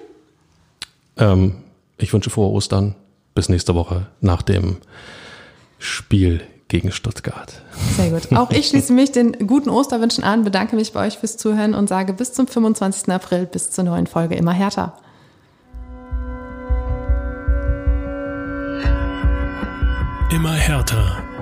[1.16, 1.56] Ähm,
[1.98, 2.94] ich wünsche frohe Ostern.
[3.34, 4.78] Bis nächste Woche nach dem
[5.78, 7.60] Spiel gegen Stuttgart.
[7.96, 8.34] Sehr gut.
[8.34, 11.88] Auch ich schließe mich den guten Osterwünschen an, bedanke mich bei euch fürs Zuhören und
[11.88, 13.12] sage bis zum 25.
[13.12, 14.96] April, bis zur neuen Folge immer härter.
[20.30, 21.22] Immer härter